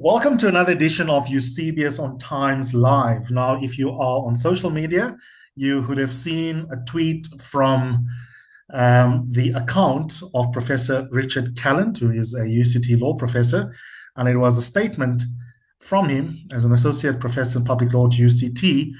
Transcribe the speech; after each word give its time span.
Welcome 0.00 0.38
to 0.38 0.46
another 0.46 0.70
edition 0.70 1.10
of 1.10 1.26
Eusebius 1.26 1.98
on 1.98 2.18
Times 2.18 2.72
Live. 2.72 3.32
Now, 3.32 3.60
if 3.60 3.76
you 3.76 3.90
are 3.90 4.24
on 4.24 4.36
social 4.36 4.70
media, 4.70 5.16
you 5.56 5.82
would 5.88 5.98
have 5.98 6.14
seen 6.14 6.68
a 6.70 6.76
tweet 6.88 7.26
from 7.40 8.06
um, 8.72 9.26
the 9.28 9.50
account 9.50 10.22
of 10.34 10.52
Professor 10.52 11.08
Richard 11.10 11.56
Calland, 11.56 11.98
who 11.98 12.12
is 12.12 12.32
a 12.34 12.42
UCT 12.42 13.00
law 13.00 13.14
professor, 13.14 13.74
and 14.14 14.28
it 14.28 14.36
was 14.36 14.56
a 14.56 14.62
statement 14.62 15.24
from 15.80 16.08
him 16.08 16.46
as 16.52 16.64
an 16.64 16.70
associate 16.70 17.18
professor 17.18 17.58
in 17.58 17.64
public 17.64 17.92
law 17.92 18.06
at 18.06 18.12
UCT. 18.12 18.92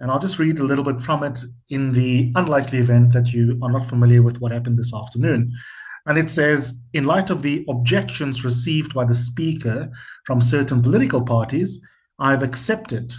And 0.00 0.10
I'll 0.10 0.18
just 0.18 0.38
read 0.38 0.58
a 0.58 0.64
little 0.64 0.84
bit 0.84 1.00
from 1.00 1.22
it 1.22 1.38
in 1.68 1.92
the 1.92 2.32
unlikely 2.34 2.78
event 2.78 3.12
that 3.12 3.30
you 3.30 3.58
are 3.62 3.70
not 3.70 3.84
familiar 3.84 4.22
with 4.22 4.40
what 4.40 4.52
happened 4.52 4.78
this 4.78 4.94
afternoon. 4.94 5.52
And 6.06 6.16
it 6.18 6.30
says, 6.30 6.80
in 6.92 7.04
light 7.04 7.30
of 7.30 7.42
the 7.42 7.64
objections 7.68 8.44
received 8.44 8.94
by 8.94 9.04
the 9.04 9.14
Speaker 9.14 9.90
from 10.24 10.40
certain 10.40 10.80
political 10.80 11.20
parties, 11.20 11.80
I 12.18 12.30
have 12.30 12.44
accepted 12.44 13.12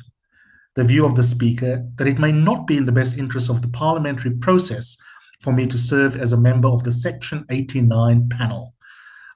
the 0.76 0.84
view 0.84 1.06
of 1.06 1.16
the 1.16 1.24
Speaker 1.24 1.86
that 1.98 2.08
it 2.08 2.20
may 2.20 2.32
not 2.32 2.66
be 2.66 2.78
in 2.78 2.86
the 2.86 2.92
best 2.92 3.18
interest 3.18 3.50
of 3.50 3.62
the 3.62 3.68
parliamentary 3.68 4.32
process 4.32 4.98
for 5.42 5.52
me 5.52 5.68
to 5.68 5.78
serve 5.78 6.16
as 6.16 6.34
a 6.34 6.38
member 6.38 6.70
of 6.70 6.84
the 6.84 6.92
Section 6.92 7.46
89 7.50 8.30
panel. 8.30 8.74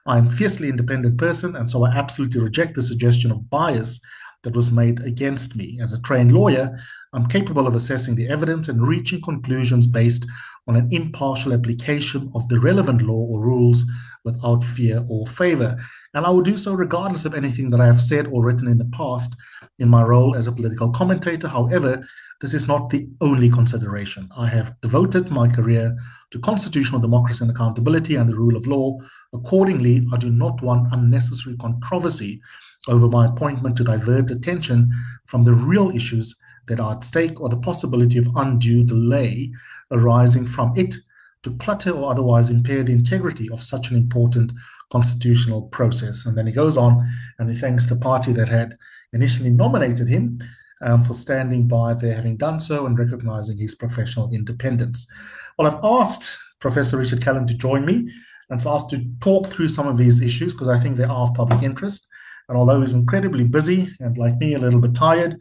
I 0.06 0.18
am 0.18 0.26
a 0.28 0.30
fiercely 0.30 0.68
independent 0.68 1.18
person, 1.18 1.54
and 1.54 1.70
so 1.70 1.84
I 1.84 1.90
absolutely 1.90 2.40
reject 2.40 2.74
the 2.74 2.82
suggestion 2.82 3.30
of 3.30 3.50
bias 3.50 4.00
that 4.42 4.56
was 4.56 4.72
made 4.72 5.00
against 5.00 5.56
me. 5.56 5.78
As 5.82 5.92
a 5.92 6.02
trained 6.02 6.32
lawyer, 6.32 6.78
I'm 7.12 7.26
capable 7.26 7.66
of 7.66 7.74
assessing 7.74 8.14
the 8.14 8.28
evidence 8.28 8.68
and 8.68 8.86
reaching 8.86 9.20
conclusions 9.22 9.86
based 9.86 10.26
on 10.68 10.76
an 10.76 10.88
impartial 10.92 11.52
application 11.52 12.30
of 12.34 12.46
the 12.48 12.60
relevant 12.60 13.02
law 13.02 13.14
or 13.14 13.40
rules 13.40 13.84
without 14.24 14.62
fear 14.62 15.04
or 15.08 15.26
favor. 15.26 15.76
And 16.14 16.24
I 16.24 16.30
will 16.30 16.42
do 16.42 16.56
so 16.56 16.72
regardless 16.74 17.24
of 17.24 17.34
anything 17.34 17.70
that 17.70 17.80
I 17.80 17.86
have 17.86 18.00
said 18.00 18.28
or 18.28 18.44
written 18.44 18.68
in 18.68 18.78
the 18.78 18.90
past 18.96 19.34
in 19.80 19.88
my 19.88 20.02
role 20.02 20.36
as 20.36 20.46
a 20.46 20.52
political 20.52 20.90
commentator. 20.90 21.48
However, 21.48 22.06
this 22.40 22.54
is 22.54 22.68
not 22.68 22.90
the 22.90 23.08
only 23.20 23.50
consideration. 23.50 24.28
I 24.36 24.46
have 24.46 24.80
devoted 24.80 25.30
my 25.30 25.48
career 25.48 25.96
to 26.30 26.38
constitutional 26.40 27.00
democracy 27.00 27.42
and 27.42 27.50
accountability 27.50 28.16
and 28.16 28.28
the 28.28 28.36
rule 28.36 28.56
of 28.56 28.66
law. 28.66 28.98
Accordingly, 29.32 30.06
I 30.12 30.16
do 30.16 30.30
not 30.30 30.62
want 30.62 30.92
unnecessary 30.92 31.56
controversy 31.56 32.40
over 32.88 33.08
my 33.08 33.26
appointment 33.26 33.76
to 33.76 33.84
divert 33.84 34.30
attention 34.30 34.90
from 35.26 35.44
the 35.44 35.54
real 35.54 35.90
issues 35.90 36.34
that 36.66 36.80
are 36.80 36.94
at 36.94 37.04
stake 37.04 37.40
or 37.40 37.48
the 37.48 37.56
possibility 37.56 38.18
of 38.18 38.28
undue 38.36 38.84
delay 38.84 39.52
arising 39.90 40.44
from 40.44 40.72
it 40.76 40.94
to 41.42 41.56
clutter 41.56 41.90
or 41.90 42.10
otherwise 42.10 42.50
impair 42.50 42.82
the 42.82 42.92
integrity 42.92 43.48
of 43.50 43.62
such 43.62 43.90
an 43.90 43.96
important 43.96 44.52
constitutional 44.90 45.62
process. 45.62 46.26
And 46.26 46.36
then 46.36 46.46
he 46.46 46.52
goes 46.52 46.76
on 46.76 47.04
and 47.38 47.48
he 47.48 47.56
thanks 47.56 47.86
the 47.86 47.96
party 47.96 48.32
that 48.34 48.48
had 48.48 48.76
initially 49.12 49.50
nominated 49.50 50.06
him 50.06 50.38
um, 50.82 51.02
for 51.02 51.14
standing 51.14 51.66
by 51.66 51.94
there 51.94 52.14
having 52.14 52.36
done 52.36 52.60
so 52.60 52.86
and 52.86 52.98
recognizing 52.98 53.56
his 53.56 53.74
professional 53.74 54.32
independence. 54.32 55.10
Well, 55.58 55.66
I've 55.66 55.82
asked 55.82 56.38
Professor 56.60 56.96
Richard 56.96 57.20
Calland 57.20 57.48
to 57.48 57.54
join 57.54 57.84
me 57.84 58.10
and 58.50 58.62
for 58.62 58.74
us 58.74 58.84
to 58.86 59.04
talk 59.20 59.46
through 59.46 59.68
some 59.68 59.88
of 59.88 59.96
these 59.96 60.20
issues 60.20 60.52
because 60.52 60.68
I 60.68 60.78
think 60.78 60.96
they 60.96 61.04
are 61.04 61.26
of 61.26 61.34
public 61.34 61.62
interest. 61.62 62.06
And 62.48 62.58
although 62.58 62.80
he's 62.80 62.94
incredibly 62.94 63.44
busy 63.44 63.88
and 64.00 64.18
like 64.18 64.36
me, 64.38 64.54
a 64.54 64.58
little 64.58 64.80
bit 64.80 64.94
tired, 64.94 65.38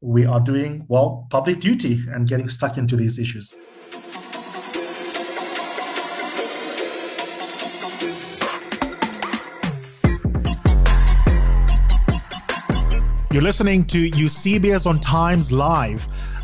we 0.00 0.26
are 0.26 0.40
doing, 0.40 0.84
well, 0.88 1.26
public 1.30 1.60
duty 1.60 2.00
and 2.10 2.28
getting 2.28 2.48
stuck 2.48 2.76
into 2.76 2.96
these 2.96 3.18
issues. 3.18 3.54
You're 13.32 13.42
listening 13.42 13.86
to 13.86 13.98
Eusebius 13.98 14.84
on 14.84 15.00
Times 15.00 15.50
Live. 15.50 16.06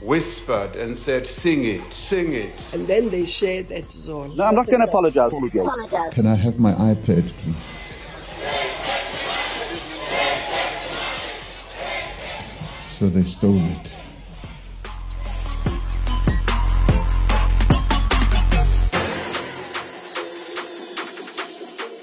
whispered 0.00 0.76
and 0.76 0.96
said, 0.96 1.26
Sing 1.26 1.64
it, 1.64 1.82
sing 1.90 2.32
it. 2.32 2.74
And 2.74 2.86
then 2.86 3.10
they 3.10 3.24
shared 3.24 3.68
that 3.70 3.90
zone. 3.90 4.36
No, 4.36 4.44
I'm 4.44 4.54
not 4.54 4.66
going 4.66 4.80
to 4.80 4.86
apologize. 4.86 5.32
Can 6.12 6.26
I 6.26 6.34
have 6.34 6.58
my 6.58 6.72
iPad, 6.72 7.30
please? 7.42 7.54
So 12.98 13.10
they 13.10 13.24
stole 13.24 13.60
it. 13.60 13.94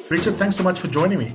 Richard, 0.09 0.35
thanks 0.35 0.55
so 0.55 0.63
much 0.63 0.79
for 0.79 0.87
joining 0.89 1.17
me. 1.17 1.33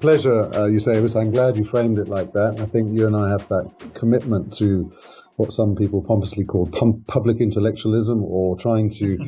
Pleasure, 0.00 0.54
uh, 0.54 0.66
Eusebius. 0.66 1.16
I'm 1.16 1.30
glad 1.30 1.56
you 1.56 1.64
framed 1.64 1.98
it 1.98 2.08
like 2.08 2.34
that. 2.34 2.60
I 2.60 2.66
think 2.66 2.98
you 2.98 3.06
and 3.06 3.16
I 3.16 3.30
have 3.30 3.48
that 3.48 3.72
commitment 3.94 4.52
to 4.58 4.92
what 5.36 5.52
some 5.52 5.74
people 5.74 6.02
pompously 6.02 6.44
call 6.44 6.68
public 7.08 7.38
intellectualism 7.38 8.22
or 8.22 8.56
trying 8.56 8.88
to 8.88 9.18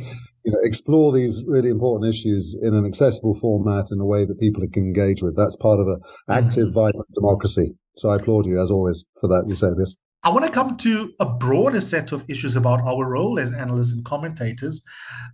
you 0.46 0.52
know, 0.52 0.58
explore 0.62 1.12
these 1.12 1.42
really 1.46 1.68
important 1.68 2.14
issues 2.14 2.56
in 2.62 2.74
an 2.74 2.86
accessible 2.86 3.34
format 3.40 3.90
in 3.90 4.00
a 4.00 4.04
way 4.04 4.24
that 4.24 4.38
people 4.38 4.62
can 4.72 4.84
engage 4.84 5.20
with. 5.20 5.36
That's 5.36 5.56
part 5.56 5.80
of 5.80 5.88
an 5.88 6.00
active, 6.30 6.66
mm-hmm. 6.66 6.74
vibrant 6.74 7.12
democracy. 7.14 7.74
So 7.96 8.10
I 8.10 8.16
applaud 8.16 8.46
you, 8.46 8.60
as 8.60 8.70
always, 8.70 9.04
for 9.20 9.26
that, 9.28 9.44
Eusebius. 9.48 9.96
I 10.22 10.30
want 10.30 10.44
to 10.44 10.50
come 10.50 10.76
to 10.78 11.12
a 11.18 11.26
broader 11.26 11.80
set 11.80 12.12
of 12.12 12.24
issues 12.28 12.56
about 12.56 12.80
our 12.82 13.08
role 13.08 13.38
as 13.38 13.52
analysts 13.52 13.92
and 13.92 14.04
commentators. 14.04 14.82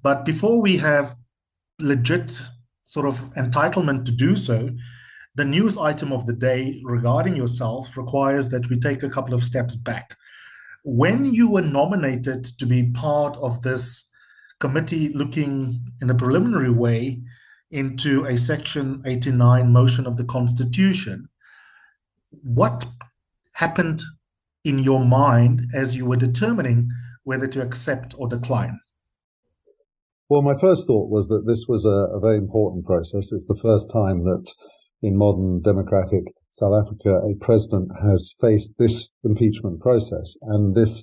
But 0.02 0.24
before 0.24 0.60
we 0.60 0.78
have 0.78 1.16
legit 1.78 2.40
sort 2.82 3.06
of 3.06 3.18
entitlement 3.34 4.04
to 4.06 4.12
do 4.12 4.36
so, 4.36 4.70
the 5.34 5.44
news 5.44 5.78
item 5.78 6.12
of 6.12 6.26
the 6.26 6.34
day 6.34 6.80
regarding 6.84 7.36
yourself 7.36 7.96
requires 7.96 8.48
that 8.50 8.68
we 8.68 8.78
take 8.78 9.02
a 9.02 9.08
couple 9.10 9.34
of 9.34 9.42
steps 9.42 9.76
back 9.76 10.14
when 10.84 11.24
you 11.24 11.50
were 11.50 11.62
nominated 11.62 12.44
to 12.44 12.66
be 12.66 12.90
part 12.92 13.36
of 13.36 13.62
this 13.62 14.04
committee 14.58 15.10
looking 15.10 15.80
in 16.00 16.10
a 16.10 16.14
preliminary 16.14 16.70
way 16.70 17.20
into 17.70 18.24
a 18.26 18.36
Section 18.36 19.02
89 19.06 19.72
motion 19.72 20.06
of 20.06 20.16
the 20.16 20.24
Constitution, 20.24 21.28
what 22.42 22.86
happened 23.52 24.02
in 24.64 24.78
your 24.78 25.04
mind 25.04 25.62
as 25.74 25.96
you 25.96 26.06
were 26.06 26.16
determining 26.16 26.88
whether 27.24 27.46
to 27.46 27.62
accept 27.62 28.14
or 28.18 28.28
decline? 28.28 28.78
Well, 30.28 30.42
my 30.42 30.56
first 30.56 30.86
thought 30.86 31.10
was 31.10 31.28
that 31.28 31.46
this 31.46 31.66
was 31.68 31.84
a, 31.84 32.16
a 32.16 32.20
very 32.20 32.38
important 32.38 32.86
process. 32.86 33.32
It's 33.32 33.44
the 33.44 33.58
first 33.60 33.90
time 33.92 34.24
that 34.24 34.52
in 35.02 35.16
modern 35.16 35.60
democratic 35.60 36.24
South 36.52 36.74
Africa, 36.74 37.20
a 37.24 37.34
president 37.40 37.90
has 38.02 38.34
faced 38.38 38.74
this 38.78 39.10
impeachment 39.24 39.80
process 39.80 40.36
and 40.42 40.74
this 40.74 41.02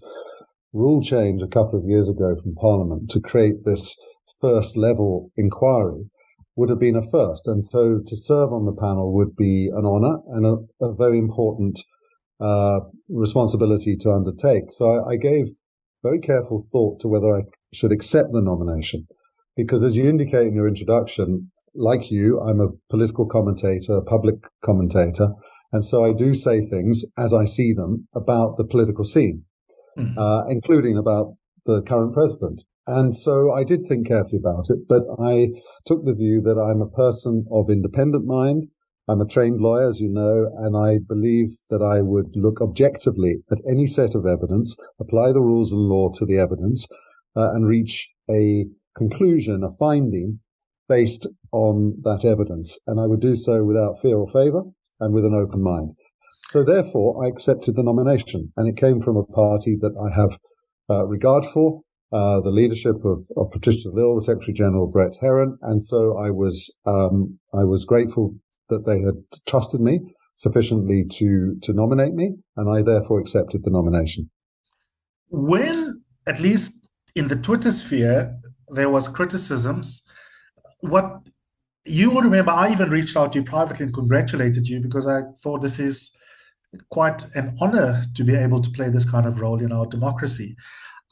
rule 0.73 1.01
change 1.01 1.41
a 1.41 1.47
couple 1.47 1.79
of 1.79 1.85
years 1.85 2.07
ago 2.07 2.35
from 2.41 2.53
Parliament 2.55 3.09
to 3.09 3.19
create 3.19 3.65
this 3.65 3.95
first 4.39 4.77
level 4.77 5.31
inquiry 5.35 6.09
would 6.55 6.69
have 6.69 6.79
been 6.79 6.95
a 6.95 7.09
first. 7.11 7.47
And 7.47 7.65
so 7.65 7.99
to 8.05 8.15
serve 8.15 8.53
on 8.53 8.65
the 8.65 8.79
panel 8.79 9.13
would 9.13 9.35
be 9.35 9.69
an 9.73 9.85
honor 9.85 10.19
and 10.33 10.45
a, 10.45 10.85
a 10.85 10.93
very 10.93 11.17
important 11.17 11.79
uh, 12.39 12.81
responsibility 13.09 13.95
to 13.97 14.11
undertake. 14.11 14.71
So 14.71 14.91
I, 14.91 15.13
I 15.13 15.15
gave 15.15 15.47
very 16.03 16.19
careful 16.19 16.63
thought 16.71 16.99
to 17.01 17.07
whether 17.07 17.35
I 17.35 17.41
should 17.73 17.91
accept 17.91 18.33
the 18.33 18.41
nomination. 18.41 19.07
Because 19.55 19.83
as 19.83 19.95
you 19.95 20.07
indicate 20.07 20.47
in 20.47 20.53
your 20.53 20.67
introduction, 20.67 21.51
like 21.75 22.11
you, 22.11 22.39
I'm 22.39 22.59
a 22.59 22.69
political 22.89 23.25
commentator, 23.25 23.97
a 23.97 24.03
public 24.03 24.35
commentator. 24.63 25.29
And 25.71 25.83
so 25.83 26.03
I 26.03 26.13
do 26.13 26.33
say 26.33 26.61
things 26.65 27.05
as 27.17 27.33
I 27.33 27.45
see 27.45 27.73
them 27.73 28.07
about 28.15 28.57
the 28.57 28.65
political 28.65 29.03
scene, 29.03 29.43
mm-hmm. 29.97 30.17
uh, 30.17 30.47
including 30.47 30.97
about 30.97 31.35
the 31.65 31.81
current 31.81 32.13
president. 32.13 32.63
And 32.87 33.13
so 33.13 33.51
I 33.51 33.63
did 33.63 33.85
think 33.87 34.07
carefully 34.07 34.39
about 34.43 34.65
it, 34.69 34.87
but 34.87 35.03
I 35.21 35.49
took 35.85 36.05
the 36.05 36.15
view 36.15 36.41
that 36.41 36.57
I'm 36.57 36.81
a 36.81 36.89
person 36.89 37.45
of 37.51 37.69
independent 37.69 38.25
mind. 38.25 38.67
I'm 39.07 39.21
a 39.21 39.27
trained 39.27 39.59
lawyer, 39.59 39.87
as 39.87 39.99
you 39.99 40.09
know, 40.09 40.51
and 40.57 40.75
I 40.75 40.97
believe 41.07 41.49
that 41.69 41.83
I 41.83 42.01
would 42.01 42.35
look 42.35 42.61
objectively 42.61 43.37
at 43.51 43.59
any 43.69 43.85
set 43.85 44.15
of 44.15 44.25
evidence, 44.25 44.75
apply 44.99 45.33
the 45.33 45.41
rules 45.41 45.71
and 45.71 45.81
law 45.81 46.09
to 46.15 46.25
the 46.25 46.37
evidence, 46.37 46.87
uh, 47.35 47.51
and 47.53 47.67
reach 47.67 48.09
a 48.29 48.65
conclusion, 48.95 49.63
a 49.63 49.69
finding 49.79 50.39
based 50.87 51.27
on 51.51 51.95
that 52.03 52.25
evidence. 52.25 52.77
And 52.87 52.99
I 52.99 53.05
would 53.05 53.19
do 53.19 53.35
so 53.35 53.63
without 53.63 54.01
fear 54.01 54.17
or 54.17 54.27
favor 54.29 54.63
and 54.99 55.13
with 55.13 55.25
an 55.25 55.33
open 55.33 55.63
mind. 55.63 55.91
So 56.49 56.63
therefore, 56.63 57.23
I 57.23 57.29
accepted 57.29 57.75
the 57.75 57.83
nomination, 57.83 58.51
and 58.57 58.67
it 58.67 58.75
came 58.75 59.01
from 59.01 59.17
a 59.17 59.23
party 59.23 59.77
that 59.81 59.93
I 59.95 60.19
have 60.19 60.39
uh, 60.89 61.05
regard 61.05 61.45
for, 61.45 61.81
uh, 62.11 62.41
the 62.41 62.49
leadership 62.49 62.95
of, 63.05 63.23
of, 63.37 63.51
Patricia 63.51 63.89
Lill, 63.89 64.15
the 64.15 64.21
Secretary 64.21 64.53
General 64.53 64.87
Brett 64.87 65.15
Herron. 65.21 65.59
And 65.61 65.79
so 65.79 66.17
I 66.17 66.31
was 66.31 66.75
um, 66.87 67.37
I 67.53 67.63
was 67.63 67.85
grateful 67.85 68.35
that 68.69 68.85
they 68.87 68.99
had 68.99 69.13
trusted 69.47 69.79
me 69.79 69.99
sufficiently 70.33 71.05
to 71.17 71.55
to 71.61 71.73
nominate 71.73 72.13
me, 72.13 72.33
and 72.57 72.67
I 72.67 72.81
therefore 72.81 73.19
accepted 73.19 73.63
the 73.63 73.69
nomination. 73.69 74.31
When, 75.29 76.01
at 76.25 76.39
least 76.39 76.73
in 77.15 77.27
the 77.27 77.35
Twitter 77.35 77.71
sphere, 77.71 78.35
there 78.69 78.89
was 78.89 79.07
criticisms. 79.07 80.01
What 80.79 81.29
you 81.89 82.11
will 82.11 82.21
remember, 82.21 82.51
I 82.51 82.71
even 82.71 82.89
reached 82.89 83.17
out 83.17 83.33
to 83.33 83.39
you 83.39 83.45
privately 83.45 83.85
and 83.85 83.93
congratulated 83.93 84.67
you 84.67 84.79
because 84.79 85.07
I 85.07 85.21
thought 85.41 85.61
this 85.61 85.79
is 85.79 86.11
quite 86.89 87.25
an 87.35 87.57
honor 87.59 88.03
to 88.15 88.23
be 88.23 88.35
able 88.35 88.61
to 88.61 88.69
play 88.69 88.89
this 88.89 89.09
kind 89.09 89.25
of 89.25 89.41
role 89.41 89.61
in 89.61 89.71
our 89.71 89.85
democracy. 89.87 90.55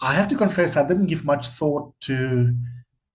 I 0.02 0.14
have 0.14 0.28
to 0.30 0.36
confess, 0.36 0.76
I 0.76 0.88
didn't 0.88 1.08
give 1.08 1.26
much 1.26 1.48
thought 1.48 1.94
to 2.02 2.56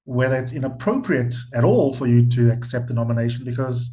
whether 0.04 0.36
it's 0.36 0.52
inappropriate 0.52 1.36
at 1.54 1.62
all 1.62 1.92
for 1.92 2.08
you 2.08 2.26
to 2.30 2.50
accept 2.50 2.88
the 2.88 2.94
nomination 2.94 3.44
because 3.44 3.92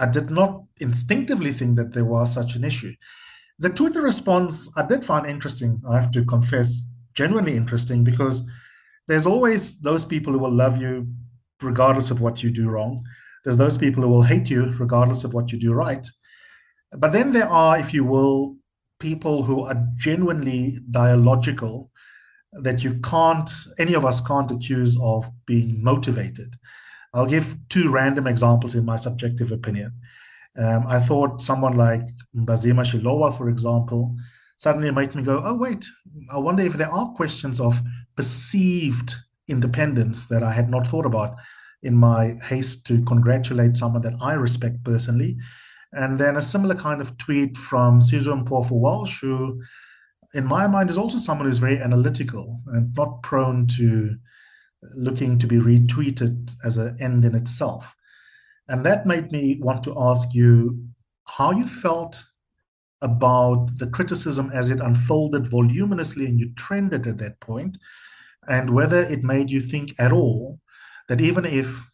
I 0.00 0.06
did 0.06 0.30
not 0.30 0.64
instinctively 0.78 1.52
think 1.52 1.76
that 1.76 1.92
there 1.92 2.04
was 2.04 2.34
such 2.34 2.56
an 2.56 2.64
issue. 2.64 2.92
The 3.60 3.70
Twitter 3.70 4.02
response 4.02 4.70
I 4.76 4.84
did 4.84 5.04
find 5.04 5.26
interesting, 5.26 5.80
I 5.88 6.00
have 6.00 6.10
to 6.12 6.24
confess, 6.24 6.88
genuinely 7.14 7.56
interesting 7.56 8.04
because 8.04 8.42
there's 9.06 9.26
always 9.26 9.78
those 9.80 10.04
people 10.04 10.32
who 10.32 10.38
will 10.38 10.52
love 10.52 10.80
you 10.80 11.08
regardless 11.62 12.10
of 12.10 12.20
what 12.20 12.42
you 12.42 12.50
do 12.50 12.68
wrong. 12.68 13.04
There's 13.44 13.56
those 13.56 13.78
people 13.78 14.02
who 14.02 14.08
will 14.08 14.22
hate 14.22 14.50
you 14.50 14.74
regardless 14.78 15.24
of 15.24 15.34
what 15.34 15.52
you 15.52 15.58
do 15.58 15.72
right. 15.72 16.06
But 16.92 17.12
then 17.12 17.32
there 17.32 17.48
are, 17.48 17.78
if 17.78 17.92
you 17.92 18.04
will, 18.04 18.56
people 18.98 19.42
who 19.42 19.64
are 19.64 19.86
genuinely 19.94 20.78
dialogical 20.90 21.90
that 22.52 22.82
you 22.82 22.98
can't, 23.00 23.50
any 23.78 23.94
of 23.94 24.04
us 24.04 24.20
can't 24.20 24.50
accuse 24.50 24.98
of 25.00 25.30
being 25.46 25.82
motivated. 25.82 26.54
I'll 27.14 27.26
give 27.26 27.56
two 27.68 27.90
random 27.90 28.26
examples 28.26 28.74
in 28.74 28.84
my 28.84 28.96
subjective 28.96 29.52
opinion. 29.52 29.92
Um, 30.58 30.86
I 30.88 30.98
thought 30.98 31.42
someone 31.42 31.76
like 31.76 32.02
Mbhazima 32.36 32.84
Shilowa, 32.84 33.36
for 33.36 33.48
example, 33.48 34.16
suddenly 34.56 34.90
made 34.90 35.14
me 35.14 35.22
go, 35.22 35.40
oh, 35.44 35.54
wait, 35.54 35.86
I 36.32 36.38
wonder 36.38 36.62
if 36.62 36.74
there 36.74 36.90
are 36.90 37.12
questions 37.12 37.60
of 37.60 37.80
perceived 38.16 39.14
independence 39.48 40.26
that 40.28 40.42
I 40.42 40.52
had 40.52 40.70
not 40.70 40.86
thought 40.86 41.06
about 41.06 41.36
in 41.82 41.94
my 41.94 42.34
haste 42.42 42.86
to 42.86 43.02
congratulate 43.04 43.76
someone 43.76 44.02
that 44.02 44.16
I 44.20 44.32
respect 44.34 44.82
personally. 44.84 45.36
And 45.92 46.18
then 46.18 46.36
a 46.36 46.42
similar 46.42 46.74
kind 46.74 47.00
of 47.00 47.16
tweet 47.18 47.56
from 47.56 48.00
Sizwe 48.00 48.44
Mpofu 48.44 48.72
Walsh, 48.72 49.20
who, 49.20 49.62
in 50.34 50.44
my 50.44 50.66
mind, 50.66 50.90
is 50.90 50.98
also 50.98 51.18
someone 51.18 51.46
who's 51.46 51.58
very 51.58 51.78
analytical 51.78 52.60
and 52.66 52.94
not 52.94 53.22
prone 53.22 53.66
to 53.78 54.16
looking 54.94 55.38
to 55.38 55.46
be 55.46 55.56
retweeted 55.56 56.54
as 56.64 56.76
an 56.76 56.96
end 57.00 57.24
in 57.24 57.34
itself. 57.34 57.94
And 58.68 58.84
that 58.84 59.06
made 59.06 59.32
me 59.32 59.58
want 59.60 59.82
to 59.84 59.94
ask 59.98 60.34
you 60.34 60.78
how 61.26 61.52
you 61.52 61.66
felt 61.66 62.24
about 63.00 63.78
the 63.78 63.86
criticism 63.86 64.50
as 64.52 64.70
it 64.70 64.80
unfolded 64.80 65.48
voluminously 65.48 66.26
and 66.26 66.38
you 66.38 66.52
trended 66.54 67.06
at 67.06 67.18
that 67.18 67.40
point, 67.40 67.78
and 68.48 68.74
whether 68.74 69.00
it 69.00 69.22
made 69.22 69.50
you 69.50 69.60
think 69.60 69.92
at 69.98 70.12
all 70.12 70.58
that 71.08 71.20
even 71.20 71.44
if 71.44 71.84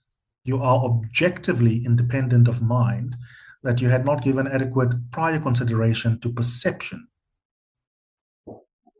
you 0.44 0.58
are 0.58 0.84
objectively 0.84 1.82
independent 1.84 2.48
of 2.48 2.62
mind, 2.62 3.16
that 3.62 3.80
you 3.80 3.88
had 3.88 4.04
not 4.04 4.22
given 4.22 4.46
adequate 4.46 4.92
prior 5.10 5.40
consideration 5.40 6.20
to 6.20 6.32
perception. 6.32 7.06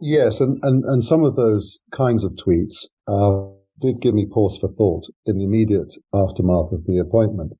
Yes, 0.01 0.41
and, 0.41 0.59
and, 0.63 0.85
and 0.85 1.03
some 1.03 1.23
of 1.23 1.37
those 1.37 1.79
kinds 1.93 2.25
of 2.25 2.33
tweets 2.33 2.87
uh, 3.07 3.53
did 3.81 4.01
give 4.01 4.15
me 4.15 4.27
pause 4.27 4.59
for 4.59 4.69
thought 4.69 5.05
in 5.27 5.39
the 5.39 5.45
immediate 5.45 5.95
aftermath 6.13 6.73
of 6.73 6.85
the 6.87 6.99
appointment. 6.99 7.53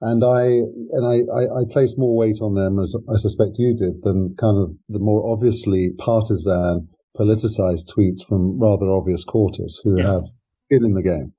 And 0.00 0.22
I 0.22 0.42
and 0.44 1.06
I, 1.06 1.16
I, 1.34 1.60
I 1.60 1.62
placed 1.70 1.98
more 1.98 2.14
weight 2.14 2.40
on 2.42 2.54
them, 2.54 2.78
as 2.78 2.94
I 3.10 3.16
suspect 3.16 3.52
you 3.56 3.74
did, 3.74 4.02
than 4.02 4.36
kind 4.38 4.58
of 4.58 4.74
the 4.90 4.98
more 4.98 5.32
obviously 5.32 5.92
partisan, 5.96 6.88
politicized 7.18 7.86
tweets 7.96 8.26
from 8.26 8.58
rather 8.60 8.90
obvious 8.90 9.24
quarters 9.24 9.80
who 9.82 9.98
yeah. 9.98 10.12
have 10.12 10.24
been 10.68 10.84
in 10.84 10.94
the 10.94 11.02
game. 11.02 11.32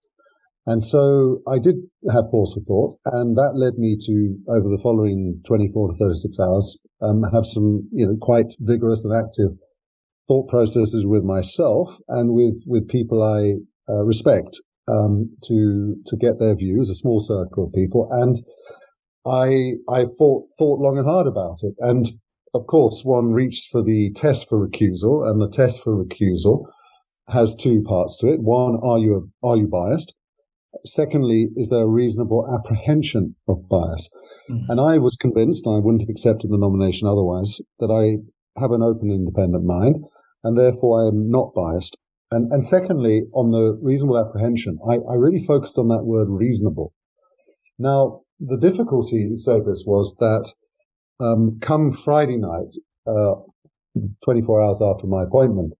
And 0.65 0.83
so 0.83 1.39
I 1.47 1.59
did 1.59 1.75
have 2.11 2.29
pause 2.29 2.53
for 2.53 2.59
thought, 2.59 2.99
and 3.05 3.37
that 3.37 3.53
led 3.55 3.77
me 3.77 3.97
to, 4.05 4.37
over 4.49 4.67
the 4.67 4.81
following 4.83 5.41
24 5.47 5.93
to 5.93 5.97
36 5.97 6.39
hours, 6.41 6.79
um, 7.01 7.23
have 7.31 7.45
some, 7.45 7.87
you 7.93 8.05
know, 8.05 8.17
quite 8.21 8.53
vigorous 8.59 9.05
and 9.05 9.15
active 9.15 9.51
thought 10.27 10.49
processes 10.49 11.05
with 11.05 11.23
myself 11.23 11.97
and 12.09 12.33
with, 12.33 12.61
with 12.67 12.89
people 12.89 13.23
I 13.23 13.55
uh, 13.89 14.03
respect, 14.03 14.59
um, 14.89 15.37
to, 15.45 15.95
to 16.05 16.17
get 16.17 16.37
their 16.37 16.55
views, 16.55 16.89
a 16.89 16.95
small 16.95 17.21
circle 17.21 17.67
of 17.67 17.73
people. 17.73 18.09
And 18.11 18.35
I, 19.25 19.75
I 19.89 20.03
thought, 20.17 20.47
thought 20.57 20.79
long 20.79 20.97
and 20.97 21.07
hard 21.07 21.27
about 21.27 21.59
it. 21.63 21.75
And 21.79 22.09
of 22.57 22.67
course, 22.67 23.03
one 23.03 23.31
reached 23.31 23.71
for 23.71 23.83
the 23.83 24.11
test 24.15 24.49
for 24.49 24.67
recusal, 24.67 25.29
and 25.29 25.39
the 25.39 25.49
test 25.49 25.83
for 25.83 26.03
recusal 26.03 26.65
has 27.29 27.55
two 27.55 27.83
parts 27.83 28.17
to 28.19 28.27
it. 28.27 28.41
One, 28.41 28.79
are 28.83 28.97
you, 28.97 29.31
are 29.43 29.57
you 29.57 29.67
biased? 29.67 30.13
Secondly, 30.85 31.49
is 31.55 31.69
there 31.69 31.83
a 31.83 31.87
reasonable 31.87 32.47
apprehension 32.53 33.35
of 33.47 33.67
bias? 33.69 34.09
Mm-hmm. 34.49 34.71
And 34.71 34.79
I 34.79 34.97
was 34.97 35.15
convinced, 35.15 35.65
I 35.67 35.79
wouldn't 35.79 36.01
have 36.01 36.09
accepted 36.09 36.49
the 36.49 36.57
nomination 36.57 37.07
otherwise, 37.07 37.59
that 37.79 37.91
I 37.91 38.23
have 38.61 38.71
an 38.71 38.81
open, 38.81 39.11
independent 39.11 39.63
mind, 39.63 39.97
and 40.43 40.57
therefore 40.57 41.03
I 41.03 41.07
am 41.09 41.29
not 41.29 41.53
biased. 41.53 41.97
And, 42.31 42.51
and 42.51 42.65
secondly, 42.65 43.23
on 43.33 43.51
the 43.51 43.77
reasonable 43.81 44.17
apprehension, 44.17 44.79
I, 44.89 44.95
I 44.95 45.15
really 45.15 45.43
focused 45.45 45.77
on 45.77 45.87
that 45.89 46.03
word 46.03 46.27
reasonable. 46.29 46.93
Now, 47.79 48.21
the 48.39 48.57
difficulty, 48.57 49.27
Eusebius, 49.29 49.83
was 49.87 50.15
that 50.19 50.51
um, 51.19 51.57
come 51.61 51.91
Friday 51.91 52.37
night, 52.37 52.71
uh, 53.07 53.35
24 54.23 54.61
hours 54.61 54.81
after 54.81 55.07
my 55.07 55.23
appointment, 55.23 55.73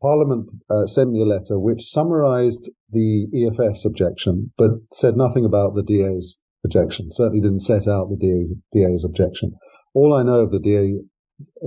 Parliament 0.00 0.48
uh, 0.70 0.86
sent 0.86 1.10
me 1.10 1.22
a 1.22 1.24
letter 1.24 1.58
which 1.58 1.90
summarized 1.90 2.70
the 2.92 3.26
EFF's 3.34 3.84
objection, 3.84 4.52
but 4.56 4.70
said 4.92 5.16
nothing 5.16 5.44
about 5.44 5.74
the 5.74 5.82
DA's 5.82 6.38
objection. 6.64 7.08
Certainly 7.10 7.40
didn't 7.40 7.60
set 7.60 7.88
out 7.88 8.08
the 8.10 8.16
DA's, 8.16 8.54
DA's 8.72 9.04
objection. 9.04 9.54
All 9.94 10.12
I 10.12 10.22
know 10.22 10.40
of 10.40 10.52
the 10.52 10.60
DA, 10.60 10.98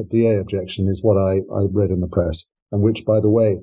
DA 0.10 0.38
objection 0.38 0.88
is 0.88 1.04
what 1.04 1.18
I, 1.18 1.42
I 1.54 1.66
read 1.72 1.90
in 1.90 2.02
the 2.02 2.08
press, 2.08 2.44
and 2.72 2.82
which, 2.82 3.04
by 3.06 3.20
the 3.20 3.30
way, 3.30 3.58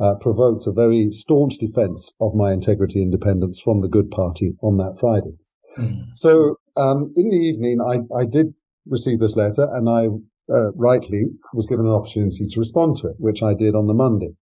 uh, 0.00 0.14
provoked 0.20 0.66
a 0.66 0.72
very 0.72 1.10
staunch 1.12 1.58
defense 1.58 2.12
of 2.20 2.34
my 2.34 2.52
integrity 2.52 3.00
and 3.00 3.12
independence 3.12 3.60
from 3.60 3.80
the 3.80 3.88
Good 3.88 4.10
Party 4.10 4.54
on 4.62 4.76
that 4.78 4.96
Friday. 4.98 5.36
Mm. 5.78 6.06
So 6.14 6.56
um, 6.76 7.12
in 7.16 7.30
the 7.30 7.36
evening, 7.36 7.78
I, 7.80 8.14
I 8.14 8.24
did 8.24 8.54
receive 8.86 9.20
this 9.20 9.36
letter, 9.36 9.68
and 9.72 9.88
I 9.88 10.06
uh, 10.52 10.72
rightly 10.72 11.24
was 11.54 11.66
given 11.66 11.86
an 11.86 11.92
opportunity 11.92 12.46
to 12.46 12.58
respond 12.58 12.96
to 12.98 13.08
it, 13.08 13.16
which 13.18 13.42
I 13.42 13.54
did 13.54 13.74
on 13.74 13.86
the 13.86 13.94
Monday. 13.94 14.34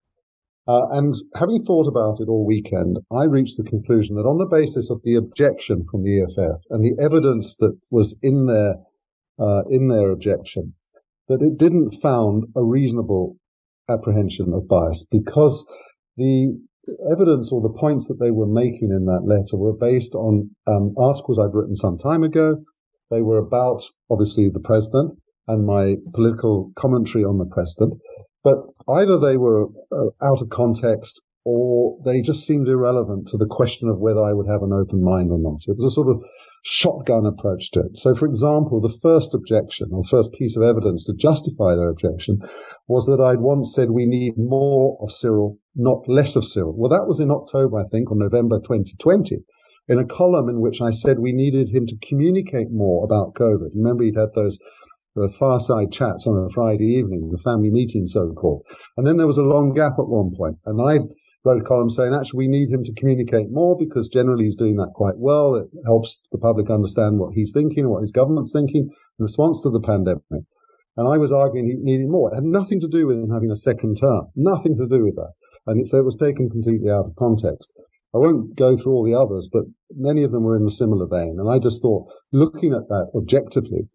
Uh, 0.67 0.87
and 0.91 1.13
having 1.35 1.63
thought 1.63 1.87
about 1.87 2.19
it 2.19 2.29
all 2.29 2.45
weekend, 2.45 2.99
I 3.11 3.23
reached 3.23 3.57
the 3.57 3.63
conclusion 3.63 4.15
that 4.15 4.27
on 4.27 4.37
the 4.37 4.45
basis 4.45 4.91
of 4.91 5.01
the 5.03 5.15
objection 5.15 5.85
from 5.89 6.03
the 6.03 6.21
EFF 6.21 6.61
and 6.69 6.83
the 6.83 7.01
evidence 7.03 7.55
that 7.57 7.75
was 7.91 8.15
in 8.21 8.45
their 8.45 8.75
uh, 9.39 9.63
in 9.69 9.87
their 9.87 10.11
objection, 10.11 10.73
that 11.27 11.41
it 11.41 11.57
didn't 11.57 11.95
found 12.03 12.43
a 12.55 12.63
reasonable 12.63 13.37
apprehension 13.89 14.53
of 14.53 14.67
bias 14.67 15.07
because 15.09 15.67
the 16.17 16.59
evidence 17.11 17.51
or 17.51 17.61
the 17.61 17.77
points 17.79 18.07
that 18.07 18.19
they 18.19 18.31
were 18.31 18.47
making 18.47 18.89
in 18.91 19.05
that 19.05 19.25
letter 19.25 19.57
were 19.57 19.73
based 19.73 20.13
on 20.13 20.51
um, 20.67 20.93
articles 20.97 21.39
I'd 21.39 21.53
written 21.53 21.75
some 21.75 21.97
time 21.97 22.23
ago. 22.23 22.57
They 23.09 23.21
were 23.21 23.37
about 23.37 23.83
obviously 24.09 24.49
the 24.49 24.59
president 24.59 25.17
and 25.47 25.65
my 25.65 25.95
political 26.13 26.71
commentary 26.77 27.23
on 27.23 27.37
the 27.37 27.45
president. 27.45 27.99
But 28.43 28.57
either 28.87 29.19
they 29.19 29.37
were 29.37 29.65
uh, 29.91 30.09
out 30.21 30.41
of 30.41 30.49
context 30.49 31.21
or 31.43 31.97
they 32.05 32.21
just 32.21 32.45
seemed 32.45 32.67
irrelevant 32.67 33.27
to 33.29 33.37
the 33.37 33.47
question 33.49 33.89
of 33.89 33.99
whether 33.99 34.23
I 34.23 34.33
would 34.33 34.47
have 34.47 34.61
an 34.61 34.73
open 34.73 35.03
mind 35.03 35.31
or 35.31 35.39
not. 35.39 35.61
It 35.67 35.77
was 35.77 35.91
a 35.91 35.95
sort 35.95 36.09
of 36.09 36.21
shotgun 36.63 37.25
approach 37.25 37.71
to 37.71 37.79
it. 37.81 37.97
So, 37.97 38.13
for 38.13 38.25
example, 38.25 38.81
the 38.81 38.97
first 39.01 39.33
objection 39.33 39.89
or 39.91 40.03
first 40.03 40.31
piece 40.33 40.55
of 40.55 40.63
evidence 40.63 41.05
to 41.05 41.13
justify 41.13 41.75
their 41.75 41.89
objection 41.89 42.39
was 42.87 43.05
that 43.05 43.21
I'd 43.21 43.39
once 43.39 43.73
said 43.73 43.91
we 43.91 44.05
need 44.05 44.33
more 44.37 44.97
of 45.01 45.11
Cyril, 45.11 45.57
not 45.75 46.07
less 46.07 46.35
of 46.35 46.45
Cyril. 46.45 46.75
Well, 46.75 46.89
that 46.89 47.07
was 47.07 47.19
in 47.19 47.31
October, 47.31 47.79
I 47.79 47.87
think, 47.89 48.11
or 48.11 48.17
November 48.17 48.57
2020, 48.59 49.37
in 49.89 49.99
a 49.99 50.05
column 50.05 50.47
in 50.47 50.61
which 50.61 50.81
I 50.81 50.91
said 50.91 51.19
we 51.19 51.33
needed 51.33 51.69
him 51.69 51.85
to 51.87 51.97
communicate 52.07 52.71
more 52.71 53.03
about 53.03 53.33
COVID. 53.33 53.71
Remember, 53.73 54.03
he'd 54.03 54.15
had 54.15 54.33
those 54.35 54.57
fireside 55.39 55.91
chats 55.91 56.27
on 56.27 56.37
a 56.37 56.53
Friday 56.53 56.85
evening, 56.85 57.31
the 57.31 57.41
family 57.43 57.69
meeting, 57.69 58.05
so 58.05 58.31
called. 58.33 58.63
And 58.95 59.05
then 59.05 59.17
there 59.17 59.27
was 59.27 59.39
a 59.39 59.43
long 59.43 59.73
gap 59.73 59.93
at 59.99 60.07
one 60.07 60.31
point, 60.37 60.57
and 60.65 60.79
I 60.79 60.99
wrote 61.43 61.61
a 61.61 61.65
column 61.65 61.89
saying 61.89 62.13
actually 62.13 62.37
we 62.37 62.47
need 62.47 62.69
him 62.69 62.83
to 62.83 62.93
communicate 62.93 63.47
more 63.49 63.75
because 63.77 64.09
generally 64.09 64.45
he's 64.45 64.55
doing 64.55 64.75
that 64.75 64.91
quite 64.93 65.17
well. 65.17 65.55
It 65.55 65.67
helps 65.85 66.21
the 66.31 66.37
public 66.37 66.69
understand 66.69 67.17
what 67.17 67.33
he's 67.33 67.51
thinking, 67.51 67.89
what 67.89 68.01
his 68.01 68.11
government's 68.11 68.53
thinking. 68.53 68.89
in 69.19 69.23
response 69.23 69.61
to 69.61 69.69
the 69.69 69.81
pandemic. 69.81 70.45
And 70.97 71.07
I 71.07 71.17
was 71.17 71.31
arguing 71.31 71.67
he 71.67 71.75
needed 71.79 72.09
more. 72.09 72.31
It 72.31 72.35
had 72.35 72.43
nothing 72.43 72.79
to 72.81 72.87
do 72.87 73.07
with 73.07 73.17
him 73.17 73.31
having 73.31 73.51
a 73.51 73.55
second 73.55 73.95
term. 73.95 74.27
Nothing 74.35 74.75
to 74.77 74.87
do 74.87 75.03
with 75.03 75.15
that. 75.15 75.31
And 75.65 75.87
so 75.87 75.97
it 75.97 76.05
was 76.05 76.17
taken 76.17 76.49
completely 76.49 76.89
out 76.89 77.05
of 77.05 77.15
context. 77.17 77.71
I 78.13 78.17
won't 78.17 78.55
go 78.55 78.75
through 78.75 78.93
all 78.93 79.05
the 79.05 79.17
others, 79.17 79.49
but 79.51 79.63
many 79.95 80.23
of 80.23 80.31
them 80.31 80.43
were 80.43 80.57
in 80.57 80.65
a 80.65 80.71
similar 80.71 81.05
vein. 81.05 81.37
And 81.39 81.49
I 81.49 81.59
just 81.59 81.81
thought, 81.81 82.07
looking 82.31 82.73
at 82.73 82.87
that 82.87 83.11
objectively, 83.15 83.87